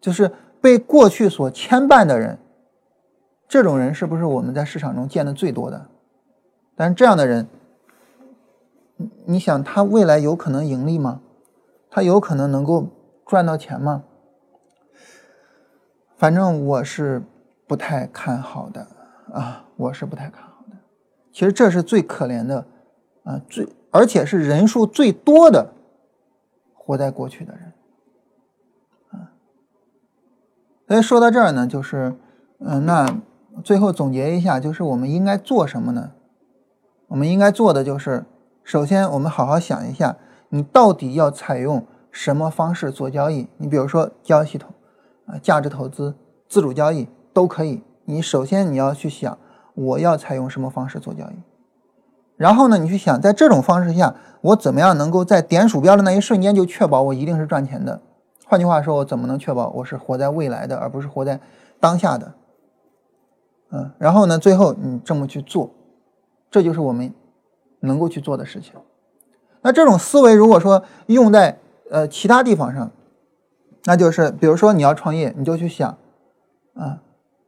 [0.00, 0.30] 就是
[0.60, 2.38] 被过去所牵绊的人，
[3.48, 5.88] 这种人是不是我们在市场中见的最多的？
[6.76, 7.48] 但是这样的人，
[9.26, 11.22] 你想他未来有可能盈利吗？
[11.90, 12.86] 他有可能能够
[13.28, 14.02] 赚到钱吗？
[16.16, 17.22] 反正我是
[17.68, 18.88] 不太看好的
[19.32, 20.76] 啊，我是不太看好的。
[21.30, 22.66] 其实这是最可怜的
[23.22, 25.74] 啊，最而且是人数最多的。
[26.74, 27.72] 活在过去的人，
[29.10, 29.36] 啊，
[30.86, 32.16] 所以说到这儿呢，就是，
[32.60, 33.20] 嗯，那
[33.62, 36.12] 最后总结一下，就是我们应该做什么呢？
[37.08, 38.24] 我们应该做的就是，
[38.64, 40.16] 首先我们好好想一下，
[40.48, 41.86] 你到底要采用
[42.18, 43.46] 什么方式做交易？
[43.58, 44.68] 你比如说交易系统，
[45.26, 46.16] 啊，价值投资、
[46.48, 47.80] 自主交易都可以。
[48.06, 49.38] 你首先你要去想，
[49.76, 51.36] 我要采用什么方式做交易？
[52.36, 58.00] 然后呢，你去想，在这种方式下，我怎么样能够在点鼠标的那一瞬间就确保我一定是赚钱的？
[58.46, 61.38] 换句话说，我怎么能确保我是活在未来的，而不是活在
[61.78, 62.34] 当下的？
[63.70, 65.70] 嗯，然后呢，最后你这么去做，
[66.50, 67.14] 这就是我们
[67.78, 68.72] 能够去做的事情。
[69.62, 71.56] 那这种思维如果说用在
[71.90, 72.90] 呃其他地方上，
[73.84, 75.98] 那就是比如说你要创业，你就去想，
[76.74, 77.02] 啊，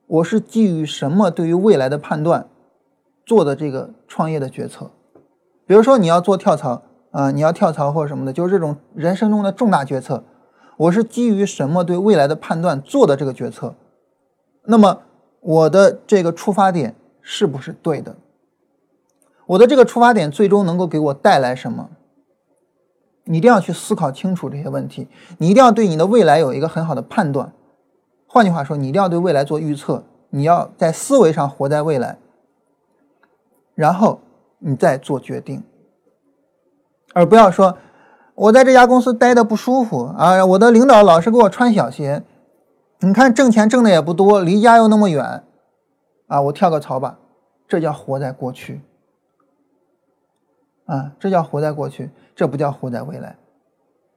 [0.07, 2.47] 我是基于什么对于未来的判断？
[3.27, 4.91] 做的这个创业的决策，
[5.65, 6.83] 比如说你要做跳槽
[7.13, 10.25] 啊，你要跳槽或者什么的，就是这种人生中的重大决策，
[10.77, 13.77] 我是基于什么对未来的判断做的这个决策？
[14.65, 15.03] 那么
[15.41, 18.17] 我的这个出发点是不是对的？
[19.47, 21.91] 我的这个出发点最终能够给我带来什么？
[23.25, 25.09] 你一定要去思考清楚这些问题，
[25.39, 27.53] 你一定要对你的未来有一个很好的判断。
[28.27, 32.19] 换句话说，你一定要对未来做预测，你要在思维上活在未来。
[33.75, 34.21] 然后
[34.59, 35.63] 你再做决定，
[37.15, 37.79] 而不要说
[38.35, 42.23] 我在这家公司待的不舒服啊，我的领导老是给我穿小鞋，
[42.99, 45.45] 你看挣钱挣的也不多，离家又那么远，
[46.27, 47.19] 啊，我跳个槽吧，
[47.67, 48.83] 这叫活在过去，
[50.85, 52.11] 啊，这叫活在过去，
[52.41, 53.37] 这不叫活在未来。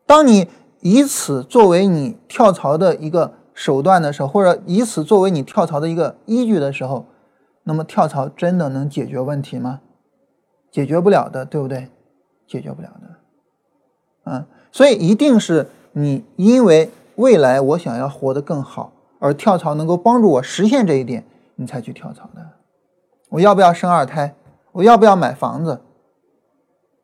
[0.05, 0.47] 当你
[0.79, 7.05] 以此作为你跳槽的一个手段的时候，或者以此作为你跳槽的一个依据的时候。
[7.65, 9.81] 那么跳槽真的能解决问题吗？
[10.71, 11.89] 解决不了的，对不对？
[12.47, 22.41] 解决不了的，啊，所以一定是你因为未来我想要活得更好，而跳槽能够帮助我实现这一点，你才去跳槽的。
[23.29, 24.33] 我要不要生二胎？
[24.71, 25.81] 我要不要买房子？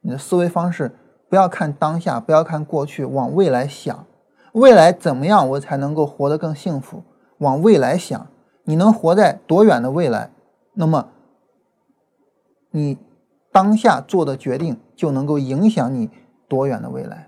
[0.02, 0.96] 你的思维方式
[1.30, 4.06] 不要看当下，不要看过去，往未来想，
[4.54, 7.04] 未来怎么样我才能够活得更幸福？
[7.38, 8.28] 往未来想，
[8.64, 10.32] 你能活在多远的未来？
[10.74, 11.10] 那么，
[12.72, 12.98] 你
[13.52, 16.10] 当下做的决定就能够影响你
[16.48, 17.28] 多远的未来。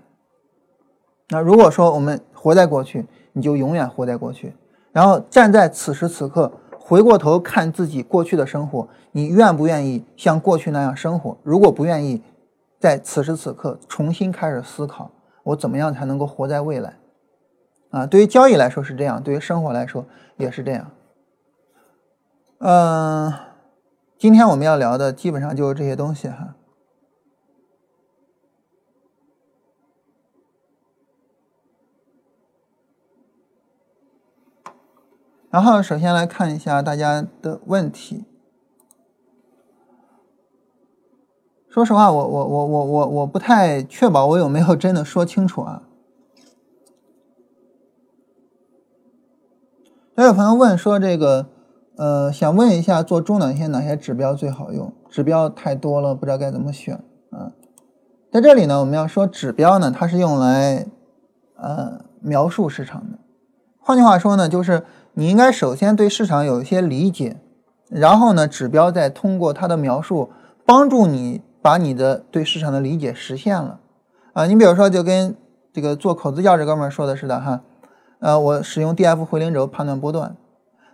[1.28, 4.54] 那如果说我们活在过去，你就永远活在过去。
[4.92, 11.38] 然后站在此时此刻，回过头看自己过去的生活，你愿不愿意像过去那样生活？
[11.42, 12.22] 如果不愿意，
[12.82, 15.12] 在此时此刻重新开始思考，
[15.44, 16.98] 我怎么样才能够活在未来？
[17.90, 20.04] 啊，对于交易来说是这样，对于生活来说
[20.36, 20.90] 也是这样。
[22.58, 23.32] 嗯，
[24.18, 26.56] 今天我们要聊的基本上就是这些东西哈。
[35.50, 38.24] 然后首先来看一下大家的问题。
[41.72, 45.84] 说实话，我我我我我我不太确保我有没有真的说清楚啊。
[50.16, 51.46] 有朋友问说这个。
[51.94, 54.92] 呃，想问一下，做中短线哪些指标最好用？
[55.10, 56.94] 指标太多了，不知道该怎么选
[57.30, 57.52] 啊。
[58.32, 60.86] 在这里呢，我们要说指标呢，它是用来
[61.54, 63.18] 呃描述市场的。
[63.78, 67.36] 换句话说呢，就是你应该首先对市场有一些理解，
[67.90, 70.30] 然后呢，指标再通过它的描述
[70.64, 73.80] 帮助你把你的对市场的理解实现了
[74.34, 74.46] 啊。
[74.46, 75.34] 你比如说，就跟
[75.72, 77.62] 这个做口子窖这哥们儿说的似的哈，
[78.18, 80.36] 呃，我使用 D F 回零轴判断波段。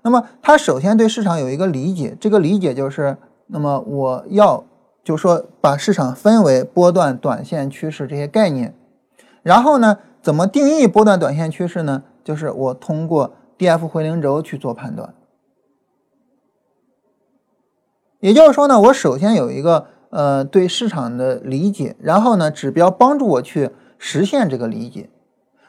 [0.02, 3.16] 那么，他首先对市场有一个理解，这个理解就是，
[3.48, 4.64] 那么我要
[5.02, 8.74] 就说把市场分为波段、短线、趋势这些概念，
[9.42, 12.04] 然后呢，怎么定义波段短线趋势呢？
[12.22, 15.14] 就是我通过 D F 回零轴去做判断。
[18.20, 25.11] 也就是说呢，我首先有一个呃对市场的理解，然后呢指标帮助我去实现这个理解。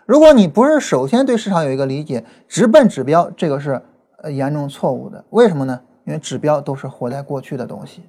[0.06, 3.82] 如果你不是首先对市场有一个理解，直奔指标，这个是
[4.24, 5.24] 呃严重错误的。
[5.30, 5.82] 为什么呢？
[6.06, 8.04] 因为指标都是活在过去的东西。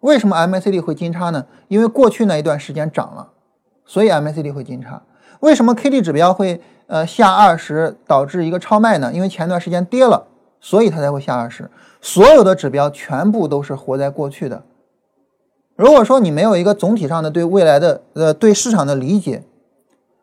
[0.00, 1.46] 为什么 MACD 会金叉呢？
[1.68, 3.32] 因为过去那一段时间涨了，
[3.84, 5.02] 所以 MACD 会金叉。
[5.40, 9.12] 为什么 KD 指标会呃下二十，导致一个超卖呢？
[9.12, 10.26] 因为前段时间跌了，
[10.58, 11.70] 所以它才会下二十。
[12.00, 14.64] 所有的指标全部都是活在过去的。
[15.76, 19.44] 如果说你没有一个总体上的对未来的呃对市场的理解，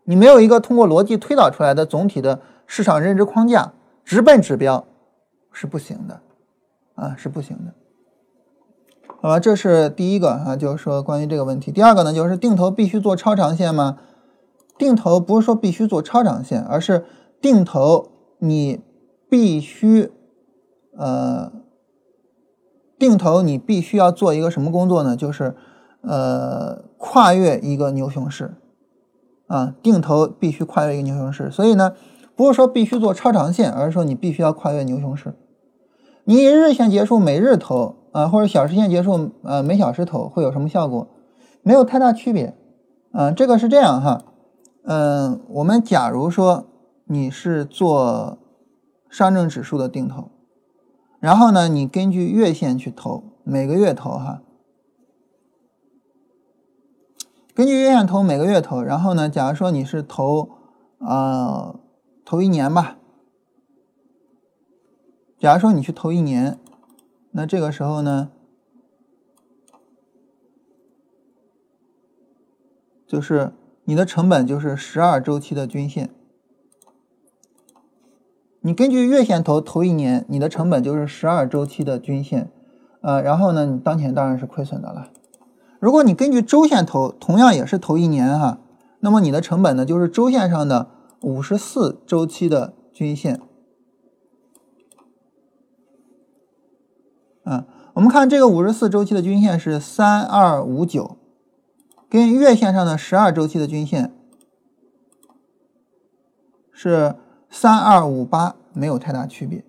[0.03, 3.73] 你没有一个通过逻辑推导出来的总体的市场认知框架，
[4.05, 4.85] 直奔指标
[5.51, 6.21] 是不行的，
[6.95, 7.73] 啊，是不行的。
[9.19, 11.71] 好吧，这是第一个啊，就是说关于这个问题。
[11.71, 13.97] 第二个呢，就是定投必须做超长线吗？
[14.77, 17.03] 定投不是说必须做超长线，而是
[17.41, 18.81] 定投你
[19.27, 20.11] 必须，
[20.95, 21.51] 呃，
[22.97, 25.15] 定投你必须要做一个什么工作呢？
[25.15, 25.55] 就是
[26.01, 28.55] 呃，跨越一个牛熊市。
[29.47, 31.93] 啊，定投必须跨越一个牛熊市，所以呢，
[32.35, 35.35] 不是说必须做超长线，而是说你必须要跨越牛熊市。
[36.25, 41.07] 你日线结束每日投啊，或者小时线结束呃每小时投，会有什么效果？
[41.63, 42.57] 没有太大区别。
[43.13, 44.25] 啊，这个是这样哈，
[44.83, 46.65] 嗯，我们假如说
[47.05, 48.37] 你是做
[49.09, 50.29] 上证指数的定投，
[51.19, 54.41] 然后呢，你根据月线去投，每个月投哈。
[57.53, 60.51] 根据月线投，每个月投，然后呢，假如说你是投，
[60.99, 61.79] 呃，
[62.23, 62.97] 投一年吧。
[65.39, 66.59] 假如说你去投一年，
[67.31, 68.29] 那这个时候呢，
[73.07, 73.53] 就是
[73.85, 76.11] 你的成本就是十二周期的均线。
[78.67, 82.51] 你根据月线投投一年，你的成本就是十二周期的均线，
[82.99, 85.07] 呃，然后呢，你当前当然是亏损的了。
[85.79, 88.59] 如果你根据周线投，同样也是投一年哈，
[88.99, 90.89] 那么你的成本呢就是周线上的
[91.21, 93.39] 五十四周期的均线。
[97.45, 101.15] 啊，我们看这个五十四周期的均线是三二五九，
[102.09, 104.13] 跟月线上的十二周期的均线
[106.73, 107.15] 是
[107.49, 109.63] 三二五八，没有太大区别。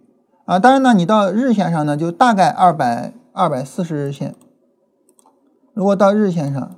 [0.45, 4.35] 啊，当然呢，你到日线上呢，就大概二百二百四十日线。
[5.75, 6.77] 如果到日线上，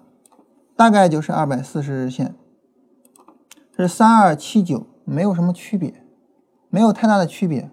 [0.77, 2.35] 大概就是二百四十日线，
[3.77, 5.95] 是三二七九，没有什么区别，
[6.69, 7.71] 没有太大的区别，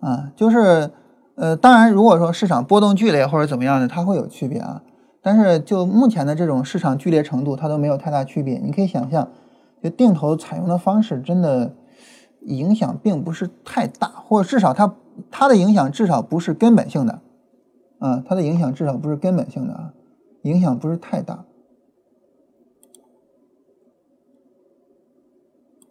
[0.00, 0.90] 啊，就是
[1.34, 4.82] 呃，当然如果说市场波动剧烈或者怎么样的，它会有区别啊，
[5.22, 8.58] 但是就目前的这种市场剧烈程度，它都没有太大区别。
[8.58, 9.28] 你可以想象，
[9.82, 11.74] 就定投采用的方式，真的
[12.40, 14.96] 影响并不是太大，或者至少它
[15.30, 17.20] 它的影响至少不是根本性的，
[17.98, 19.94] 啊，它的影响至少不是根本性的啊。
[20.42, 21.44] 影响不是太大，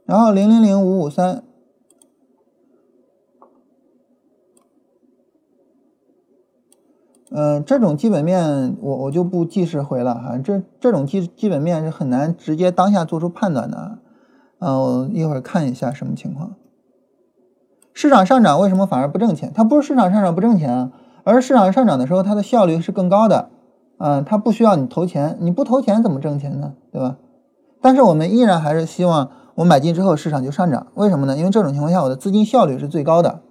[0.06, 1.44] 然后零零零五五三，
[7.30, 14.00] 嗯，这种基本面我我就不计时回了哈，这这种基基本面是很难直接当下做出判断的，啊
[14.60, 16.56] 嗯，一会儿看一下什么情况。
[17.94, 19.52] 市场上涨为什么反而不挣钱？
[19.54, 20.92] 它不是市场上涨不挣钱啊，
[21.24, 23.50] 而是市场上涨的时候它的效率是更高的。
[23.98, 26.74] 啊，它不需要你投钱，你不投钱怎么挣钱呢？
[26.92, 27.18] 对吧？
[27.82, 31.36] 但是我们依然还是希望我买进之后市场就上涨，为什么呢？
[31.38, 33.42] 因为这种情况下我的资金效率是最高的。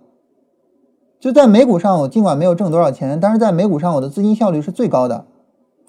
[1.20, 5.26] 就在美股上，我尽管没有挣多少钱，但是在美股上我的资金效率是最高的。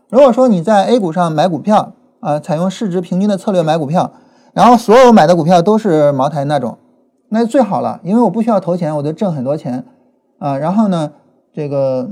[0.10, 4.12] 如果说你在 A 股上买股票啊，采用市值平均的策略买股票，
[4.60, 6.78] 然后所有买的股票都是茅台那种，
[7.30, 9.86] 那就最好了，因为我不需要投钱，我就挣很多钱
[10.38, 10.58] 啊。
[10.58, 11.14] 然后呢，
[11.54, 12.10] 这个。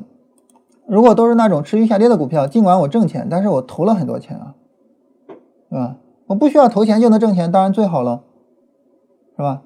[0.87, 4.55] 如果都是那种持续下跌的股票，尽管我挣钱，但是我投了很多钱啊，
[5.69, 5.97] 对吧？
[6.27, 8.21] 我不需要投钱就能挣钱，当然最好了，
[9.35, 9.63] 是吧？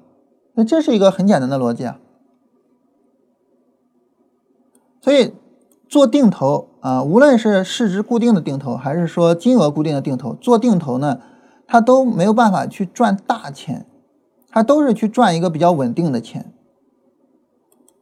[0.54, 2.00] 那这是一个很简单的逻辑啊。
[5.00, 5.32] 所以
[5.88, 11.20] 做定投啊，无论是市值固定的定投，还是说金额固定的定投，做定投呢，
[11.72, 13.86] 他都没有办法去赚大钱，
[14.50, 16.52] 他都是去赚一个比较稳定的钱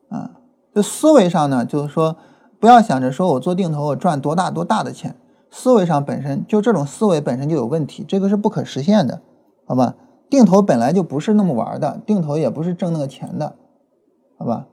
[0.08, 0.40] 啊。
[0.74, 2.16] 就思维上呢，就是说。
[2.58, 5.16] 不要想着说我做定投我赚多大多大的钱，
[5.50, 9.22] 思维上本身就这种思维本身就有问题，这个是不可实现的，
[9.64, 9.94] 好吧？
[10.28, 13.56] 定投本来就不是那么玩的，定投也不是挣那个钱的，
[14.36, 14.66] 好吧？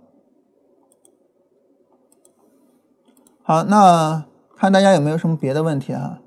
[3.44, 4.26] 好，那
[4.58, 6.20] 看大家有没有什么别的问题哈？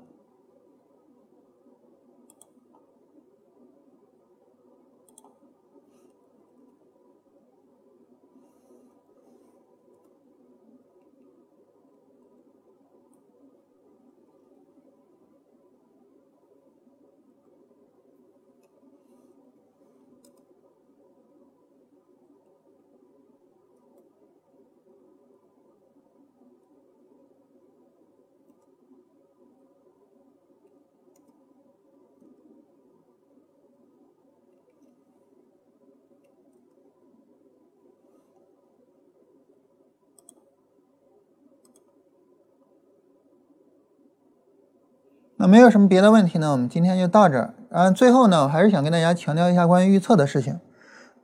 [45.37, 47.53] 那没有什么别的问题呢，我们今天就到这儿。
[47.71, 50.61] 嗯，最后呢，我还是想跟大家强调一下关于预测的事情，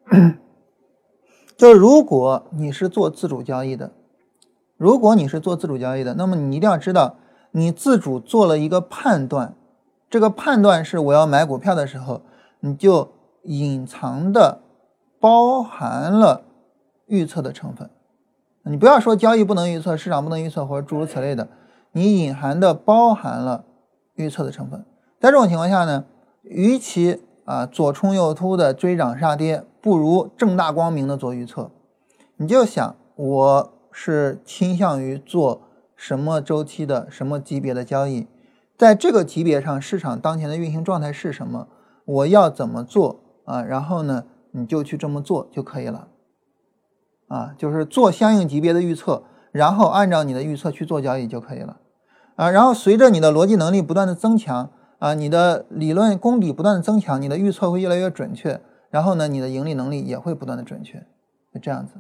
[1.55, 3.91] 就如果你是做自主交易的，
[4.75, 7.15] 如果你是做自主交易的，那么你一定要知道，
[7.51, 9.53] 你自主做了一个判断，
[10.09, 12.23] 这个判断是我要买股票的时候，
[12.59, 13.13] 你就
[13.43, 14.59] 隐藏的
[15.21, 16.41] 包含了
[17.05, 17.89] 预测的成分。
[18.63, 21.47] 你不要说交易不能预测，市场不能预测，或者诸如此类的，
[21.93, 23.63] 你隐含的包含了
[24.17, 24.85] 预测的成分。
[25.19, 26.05] 在这种情况下呢？
[26.43, 31.71] 与其啊左冲右突的追涨杀跌，不如正大光明的做预测。
[32.37, 35.63] 你就想，我是倾向于做
[35.95, 38.27] 什么周期的、什么级别的交易，
[38.77, 41.67] 在这个级别上，市场当前的运行状态是什么？
[42.05, 43.61] 我要怎么做啊？
[43.63, 46.07] 然后呢，你就去这么做就可以了。
[47.27, 51.77] 啊，就是做相应级别的预测，然后按照你的预测去做交易就可以了。
[52.37, 54.69] 啊，然后随着你的逻辑能力不断的增强。
[54.99, 58.59] 啊，你的理论功底不断的增强，你的预测会越来越准确，
[58.89, 61.05] 然后呢，你的盈利能力也会不断的准确，
[61.53, 61.93] 就这样子。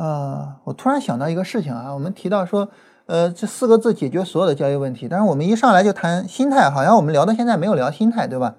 [0.00, 2.68] 啊，我突然想到一个事情啊，我们提到说，
[3.06, 8.54] 呃，这四个字解决所有的交易问题，但是我们一上来就谈心态，好像我们聊到现在没有聊心态，对吧？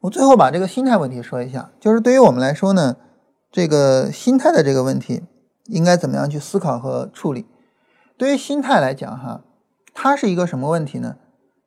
[0.00, 2.96] 我最后把这个心态问题说一下，就是对于我们来说呢，
[3.50, 5.22] 这个心态的这个问题
[5.68, 7.46] 应该怎么样去思考和处理？
[8.16, 9.42] 对于心态来讲，哈。
[9.96, 11.16] 它是一个什么问题呢？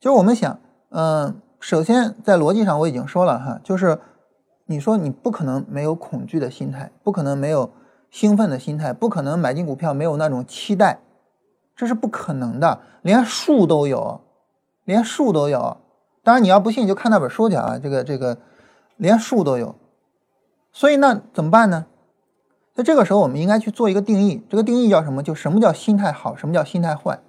[0.01, 0.59] 就是我们想，
[0.89, 3.99] 嗯，首先在逻辑上我已经说了哈，就是
[4.65, 7.71] 你说你不可能没有恐惧的心态，不可能没有
[8.11, 10.99] 兴奋的心态，不可能买进股票没有那种期待，
[11.73, 14.19] 这是不可能的，连树都有，
[14.83, 15.77] 连树都有。
[16.21, 18.37] 当然你要不信就看那本书去啊，这个这个
[18.97, 19.73] 连树都有。
[20.73, 21.85] 所以那怎么办呢？
[22.77, 25.23] 在这个时候我们应该去做一个定义，这个定义叫什么？
[25.23, 27.19] 就什么叫心态好，什么叫心态坏？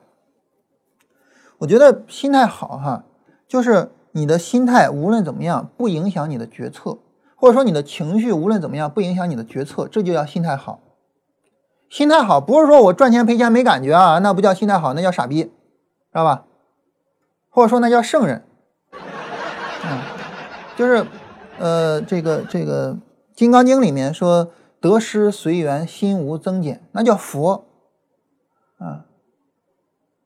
[1.61, 3.05] 我觉得心态好哈，
[3.49, 6.99] 就是你的心态无论怎么样不影响你的决策，
[7.35, 10.81] 或者说你的情绪无论怎么样不影响你的决策，这就叫心态好。
[11.89, 15.51] 心态好不是说我赚钱赔钱没感觉啊，那不叫心态好，那叫傻逼，知
[16.13, 16.45] 道吧？
[17.49, 18.45] 或者说那叫圣人。
[18.93, 19.99] 嗯，
[20.77, 21.07] 就是
[21.59, 22.93] 呃，这个这个
[23.35, 24.51] 《金刚经》里面说
[24.81, 27.67] 得失随缘，心无增减，那叫佛
[28.79, 29.07] 啊。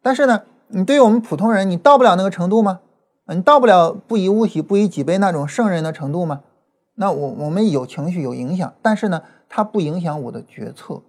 [0.02, 0.42] 但是呢。
[0.74, 2.80] 你对于我们普通人，你到不了那个程度吗？
[3.26, 6.44] 你到不了不以物喜，不以己悲那种圣人的程度吗？
[6.94, 11.02] 那我我们有情绪有影响，但是呢，它不影响我的决策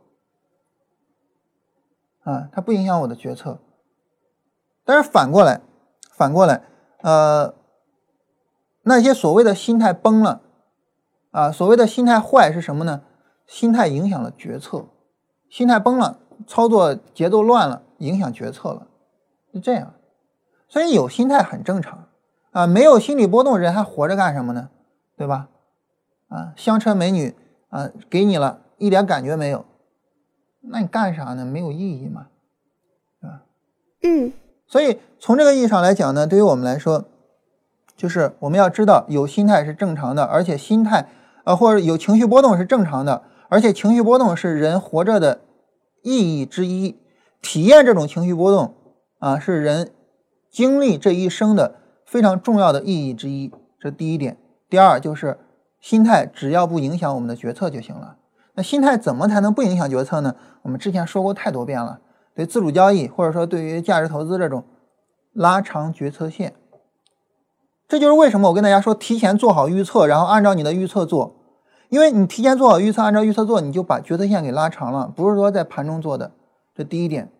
[2.25, 3.59] 啊，它不影响我的决策。
[4.83, 5.61] 但是反过来，
[6.11, 6.63] 反过来，
[7.03, 7.55] 呃，
[8.81, 10.41] 那些所谓的心态崩了
[11.31, 13.03] 啊，所谓的心态坏是什么呢？
[13.47, 14.85] 心态影响了决策，
[15.49, 18.87] 心态崩了，操作节奏乱了，影响决策了。
[19.53, 19.93] 是这样，
[20.67, 22.07] 所以有心态很正常
[22.51, 24.69] 啊，没有心理波动，人还活着干什么呢？
[25.15, 25.49] 对吧？
[26.29, 27.35] 啊，香车美女
[27.69, 29.63] 啊，给你了一点感觉没有，
[30.61, 31.45] 那你干啥呢？
[31.45, 32.27] 没有意义嘛，
[33.21, 33.41] 是吧？
[34.01, 34.33] 嗯。
[34.65, 37.05] 所以从这个意义上来讲呢，对于我们来说，
[37.95, 41.07] 就是我们要知道有心态是正常的，而且心态
[41.43, 43.21] 啊或者有情绪波动是正常的，
[43.53, 45.41] 而且情绪波动是人活着的
[46.01, 46.99] 意义之一，
[47.39, 48.73] 体验这种情绪波动。
[49.19, 49.91] 啊，是人
[50.49, 54.39] 经历这一生的非常重要的意义之一，这第一点。
[54.67, 55.37] 第二就是
[55.79, 58.17] 心态，只要不影响我们的决策就行了。
[58.55, 60.35] 那心态怎么才能不影响决策呢？
[60.63, 61.99] 我们之前说过太多遍了。
[62.33, 64.63] 对自主交易，或者说对于价值投资这种，
[65.31, 66.55] 拉长决策线。
[67.87, 71.35] 这就是为什么我跟大家说，提前做好预测，然后按照你的预测做。
[71.93, 76.31] 因为你提前做好预测，按照预测做，你就把决策线给拉长了，不是说在盘中做的。
[76.73, 77.31] 这第一点。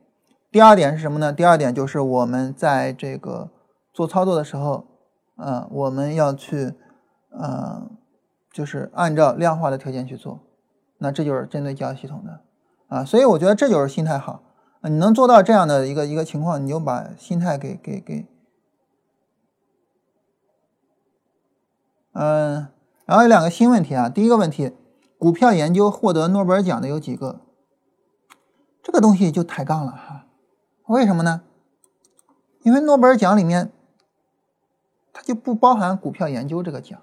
[0.52, 1.34] 第二点是什么呢？
[1.34, 3.50] 第二点就是我们在这个
[3.92, 4.86] 做操作的时候，
[5.38, 6.76] 嗯，我们要去，
[7.32, 7.98] 嗯，
[8.52, 10.42] 就是按照量化的条件去做，
[11.00, 12.42] 那这就是针对交易系统的，
[12.90, 14.44] 啊，所以我觉得这就是心态好，
[14.84, 18.28] 你能做到这样的一个一个情况，你就把心态给给给，
[22.14, 22.68] 嗯，
[23.06, 24.72] 然后有两个新问题啊，第一个问题，
[25.18, 27.42] 股票研究获得诺贝尔奖的有几个？
[28.82, 30.26] 这个东西就抬杠了哈。
[30.88, 31.42] 为什么呢？
[32.64, 33.72] 因为诺贝尔奖里面，
[35.12, 37.02] 它就不包含股票研究这个奖。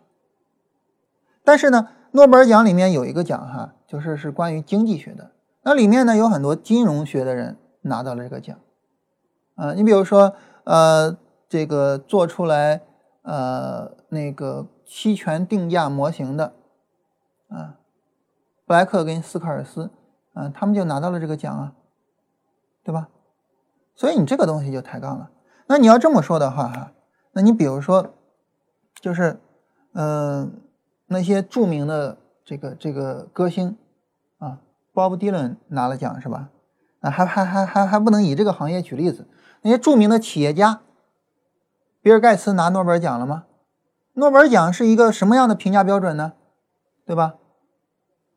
[1.44, 5.32] 但是呢，诺贝尔奖里面有一个奖哈，就是是关于经济学的。
[5.62, 8.58] 那里面呢有很多金融学的人拿到了这个奖。
[9.54, 11.16] 啊，你比如说，呃，
[11.48, 12.80] 这个做出来
[13.22, 16.52] 呃那个期权定价模型的，
[17.48, 17.78] 啊，
[18.66, 19.88] 布莱克跟斯科尔斯，
[20.34, 21.72] 啊，他们就拿到了这个奖啊，
[22.82, 23.08] 对吧？
[23.94, 25.30] 所以你这个东西就抬杠了。
[25.68, 26.92] 那你要这么说的话哈，
[27.30, 28.14] 那你比如说，
[29.00, 29.38] 就是
[29.92, 30.60] 嗯
[31.06, 33.78] 那些著名的这个这个歌星
[34.38, 34.58] 啊
[34.92, 36.50] ，Bob Dylan 拿了奖是吧？
[36.98, 39.28] 啊还还还还还不能以这个行业举例子，
[39.62, 40.80] 那些著名的企业家，
[42.02, 43.44] 比尔盖茨拿诺贝尔奖了吗？
[44.20, 46.34] 诺贝尔奖是一个什么样的评价标准呢？
[47.06, 47.36] 对吧？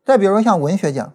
[0.06, 1.12] 再比如说像文学奖，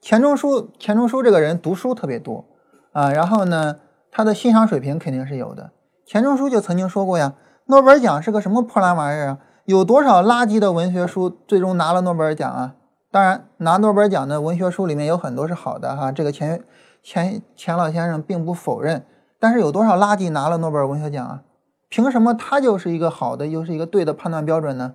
[0.00, 2.44] 钱钟书，钱钟书这个人读书特别多
[2.90, 3.76] 啊，然后呢，
[4.10, 5.70] 他的欣赏水平肯定是有的。
[6.04, 7.34] 钱钟书就曾经说过呀，
[7.66, 9.38] 诺贝尔奖是个什么破烂玩意儿啊？
[9.66, 12.74] 有多少垃圾的文学书最终拿了诺贝尔奖啊？
[13.12, 16.64] 当然，拿诺贝尔奖的文学书里面有很多是好的哈，这个钱
[17.04, 19.06] 钱钱老先生并不否认。
[19.38, 21.42] 但是有多少垃圾拿了诺贝尔文学奖啊？
[21.88, 24.94] 凭什么他就是一个好的，又是一个对的判断标准呢？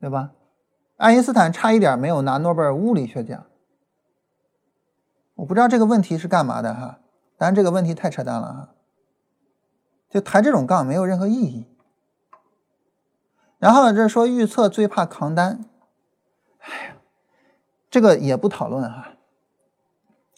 [0.00, 0.32] 对吧？
[0.96, 3.44] 爱因斯坦差一点没有拿诺贝尔物理学奖。
[5.34, 7.00] 我不知道这个问题是干嘛的哈，
[7.36, 8.68] 当然这个问题太扯淡了哈，
[10.08, 11.66] 就抬这种杠没有任何意义。
[13.58, 15.64] 然后这说预测最怕扛单，
[16.58, 16.96] 哎呀，
[17.90, 19.14] 这个也不讨论哈，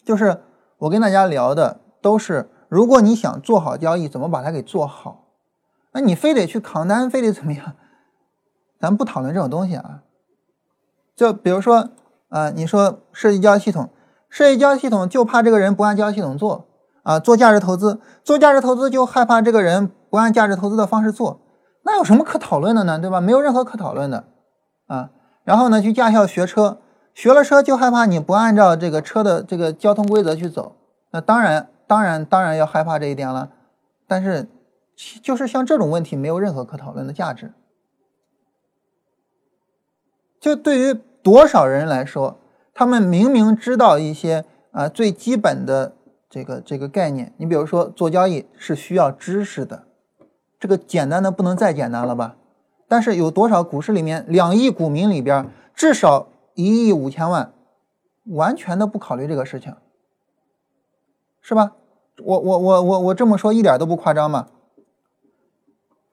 [0.03, 0.41] 就是
[0.77, 5.26] 我跟大家聊的都是，如果你想做好交易，怎么把它给做好。
[5.93, 7.73] 那你非得去扛单，非得怎么样？
[8.79, 10.01] 咱不讨论这种东西啊。
[11.15, 11.89] 就比如说，
[12.29, 13.89] 啊，你说设计交易系统，
[14.29, 16.67] 设计交易系统就怕这个人不按交易系统做
[17.01, 17.19] 啊。
[17.19, 21.41] 做价值投资，做价值投资就害怕这个人不按价值投资的方式做，
[21.83, 22.99] 那有什么可讨论的呢？
[22.99, 23.19] 对吧？
[23.19, 24.25] 没有任何可讨论的
[24.85, 25.09] 啊。
[25.43, 26.77] 然后呢，去驾校学车，
[27.15, 30.75] 学了车就害怕你不按照这个车的这个交通规则去走，
[31.09, 33.49] 那当然，当然，当然要害怕这一点了。
[34.07, 34.47] 但是。
[35.21, 37.53] 就是像这种问题，没有任何可讨论的价值。
[40.39, 42.39] 就对于多少人来说，
[42.73, 45.95] 他们明明知道一些啊最基本的
[46.29, 49.83] 这个这个概念，你比如说做交易是需要知识的，
[50.59, 52.35] 这个简单的不能再简单了吧？
[52.87, 57.53] 但是有多少股市里面两亿股民里边，至少一亿五千万，
[58.25, 59.75] 完全的不考虑这个事情，
[61.41, 61.73] 是吧？
[62.23, 64.47] 我我我我我这么说一点都不夸张嘛？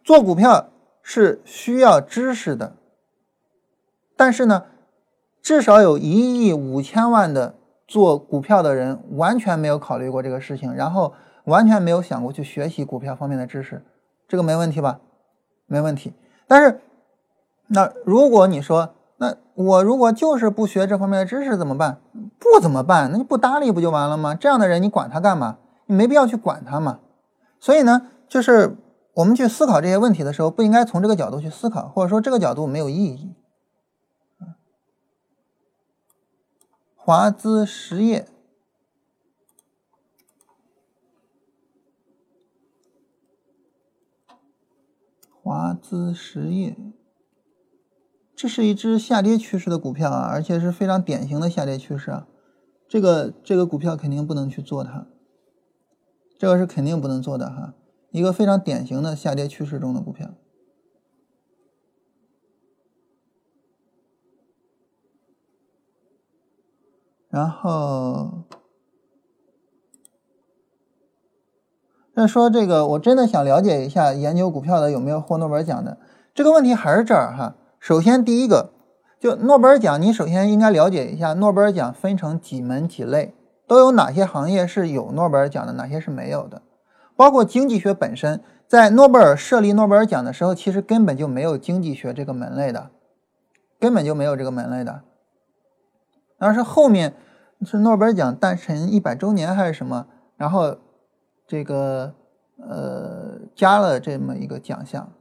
[0.04, 0.68] 做股票
[1.02, 2.76] 是需要知识的，
[4.16, 4.64] 但是呢，
[5.40, 7.54] 至少有一亿五千万的
[7.88, 11.14] 做股票的人完全没有考虑过这个事情，然后
[11.44, 13.82] 完全没有想过去学习股票方面的知识，
[14.28, 15.00] 这个没问题吧？
[15.66, 16.12] 没问题。
[16.46, 16.82] 但是，
[17.68, 22.02] 那如果你说，那我如果就是不学这方面的知识怎么办？
[22.38, 23.10] 不怎么办？
[23.10, 24.34] 那你不搭理不就完了吗？
[24.34, 25.56] 这样的人你管他干嘛？
[25.86, 27.00] 你没必要去管他嘛。
[27.58, 28.76] 所以呢，就是。
[29.14, 33.34] 我们去思考这些问题的时候，不应该从这个角度去思考，或者说这个角度没有意义。
[36.96, 38.26] 华资实业，
[45.30, 46.76] 华资实业，
[48.34, 52.26] 这是一只下跌趋势的股票啊，而且是非常典型的下跌趋势啊。
[52.88, 55.06] 这个这个股票肯定不能去做它，
[56.38, 57.74] 这个是肯定不能做的哈。
[58.14, 60.30] 一个非常典型的下跌趋势中的股票，
[67.28, 68.44] 然后
[72.14, 75.98] 再说这个，我真的想了解一下研究股票的有没有获诺贝尔奖的
[76.32, 77.56] 这个问题，还是这儿哈。
[77.80, 78.74] 首先，第一个，
[79.18, 83.34] 就诺贝尔奖，你首先应该了解一下诺贝尔奖分成几门几类，
[83.66, 86.62] 都有哪些行业是有诺贝尔奖的，哪些是没有的。
[87.16, 92.90] 包括经济学本身，在诺贝尔设立诺贝尔奖的时候，其实根本就没有经济学这个门类的，
[93.78, 95.02] 根本就没有这个门类的。
[96.38, 97.14] 而是后面
[97.62, 100.76] 是诺贝尔奖诞辰一百周年还是什么，然后
[101.46, 102.14] 这个
[102.58, 105.12] 呃加了这么一个奖项，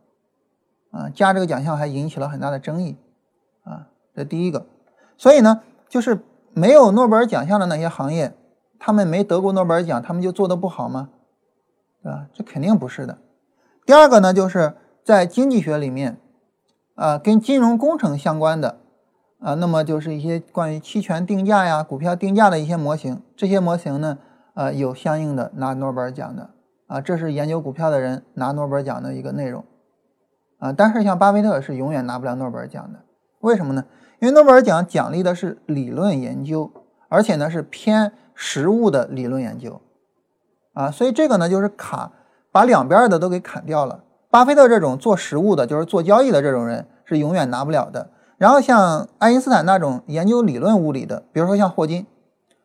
[0.92, 2.98] 啊，加这个奖项还引起了很大的争议，
[3.64, 4.66] 啊，这第一个。
[5.16, 6.20] 所以呢，就是
[6.54, 8.36] 没有诺贝尔奖项的那些行业，
[8.80, 11.10] 他们没得过诺贝尔奖，他们就做的不好吗？
[12.04, 12.28] 对吧？
[12.34, 13.18] 这肯定不是的。
[13.86, 16.18] 第二个呢，就是在经济学里面，
[16.96, 18.78] 啊，跟金融工程相关的，
[19.40, 23.22] 啊，那么就是一些关于期权定价呀、股票定价的一些模型。
[23.36, 24.18] 这些模型呢，
[24.54, 26.50] 呃，有相应的拿诺贝尔奖的，
[26.88, 29.64] 啊，这是研究股票的人拿诺贝尔奖的一个内容，
[30.60, 33.00] 啊，但是像巴菲特是永远拿不了诺贝尔奖的。
[33.40, 33.86] 为什么呢？
[34.20, 36.72] 因为诺贝尔奖奖励的是理论研究，
[37.10, 39.82] 而且呢是偏实物的理论研究。
[40.74, 42.12] 啊，所以这个呢就是卡，
[42.52, 44.04] 把两边的都给砍掉了。
[44.30, 48.10] 巴菲特这种做实物的，就是做交易的这种人是永远拿不了的。
[48.38, 52.06] 然后像爱因斯坦那种研究理论物理的，比如说像霍金，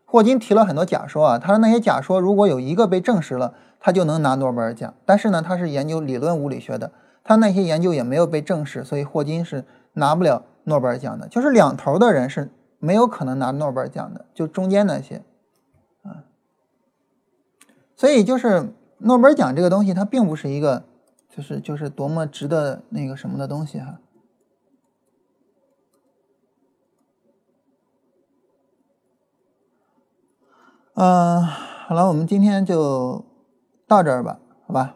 [0.07, 4.93] 霍金提了很多假说啊，他说那些假说如果有一个被证实了，他就能拿诺贝尔奖。
[5.05, 6.91] 但是呢，他是研究理论物理学的，
[7.23, 11.29] 他那些研究也没有被证实，所以霍金是拿不了诺贝尔奖的。
[11.29, 15.23] 就是两头的人是没有可能拿诺贝尔奖的，就中间那些。
[17.99, 20.85] 所以就是诺贝尔奖这个东西，它并不是一个
[21.29, 23.99] 就是就是多么值得那个什么的东西哈。
[30.95, 33.25] 嗯，好了，我们今天就
[33.89, 34.39] 到这儿吧，
[34.69, 34.95] 好吧。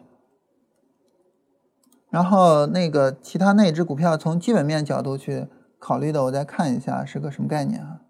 [2.09, 5.47] 然后那个其他那只股票从基本面角度去
[5.77, 8.02] 考虑的，我再看一下是个什么概念啊。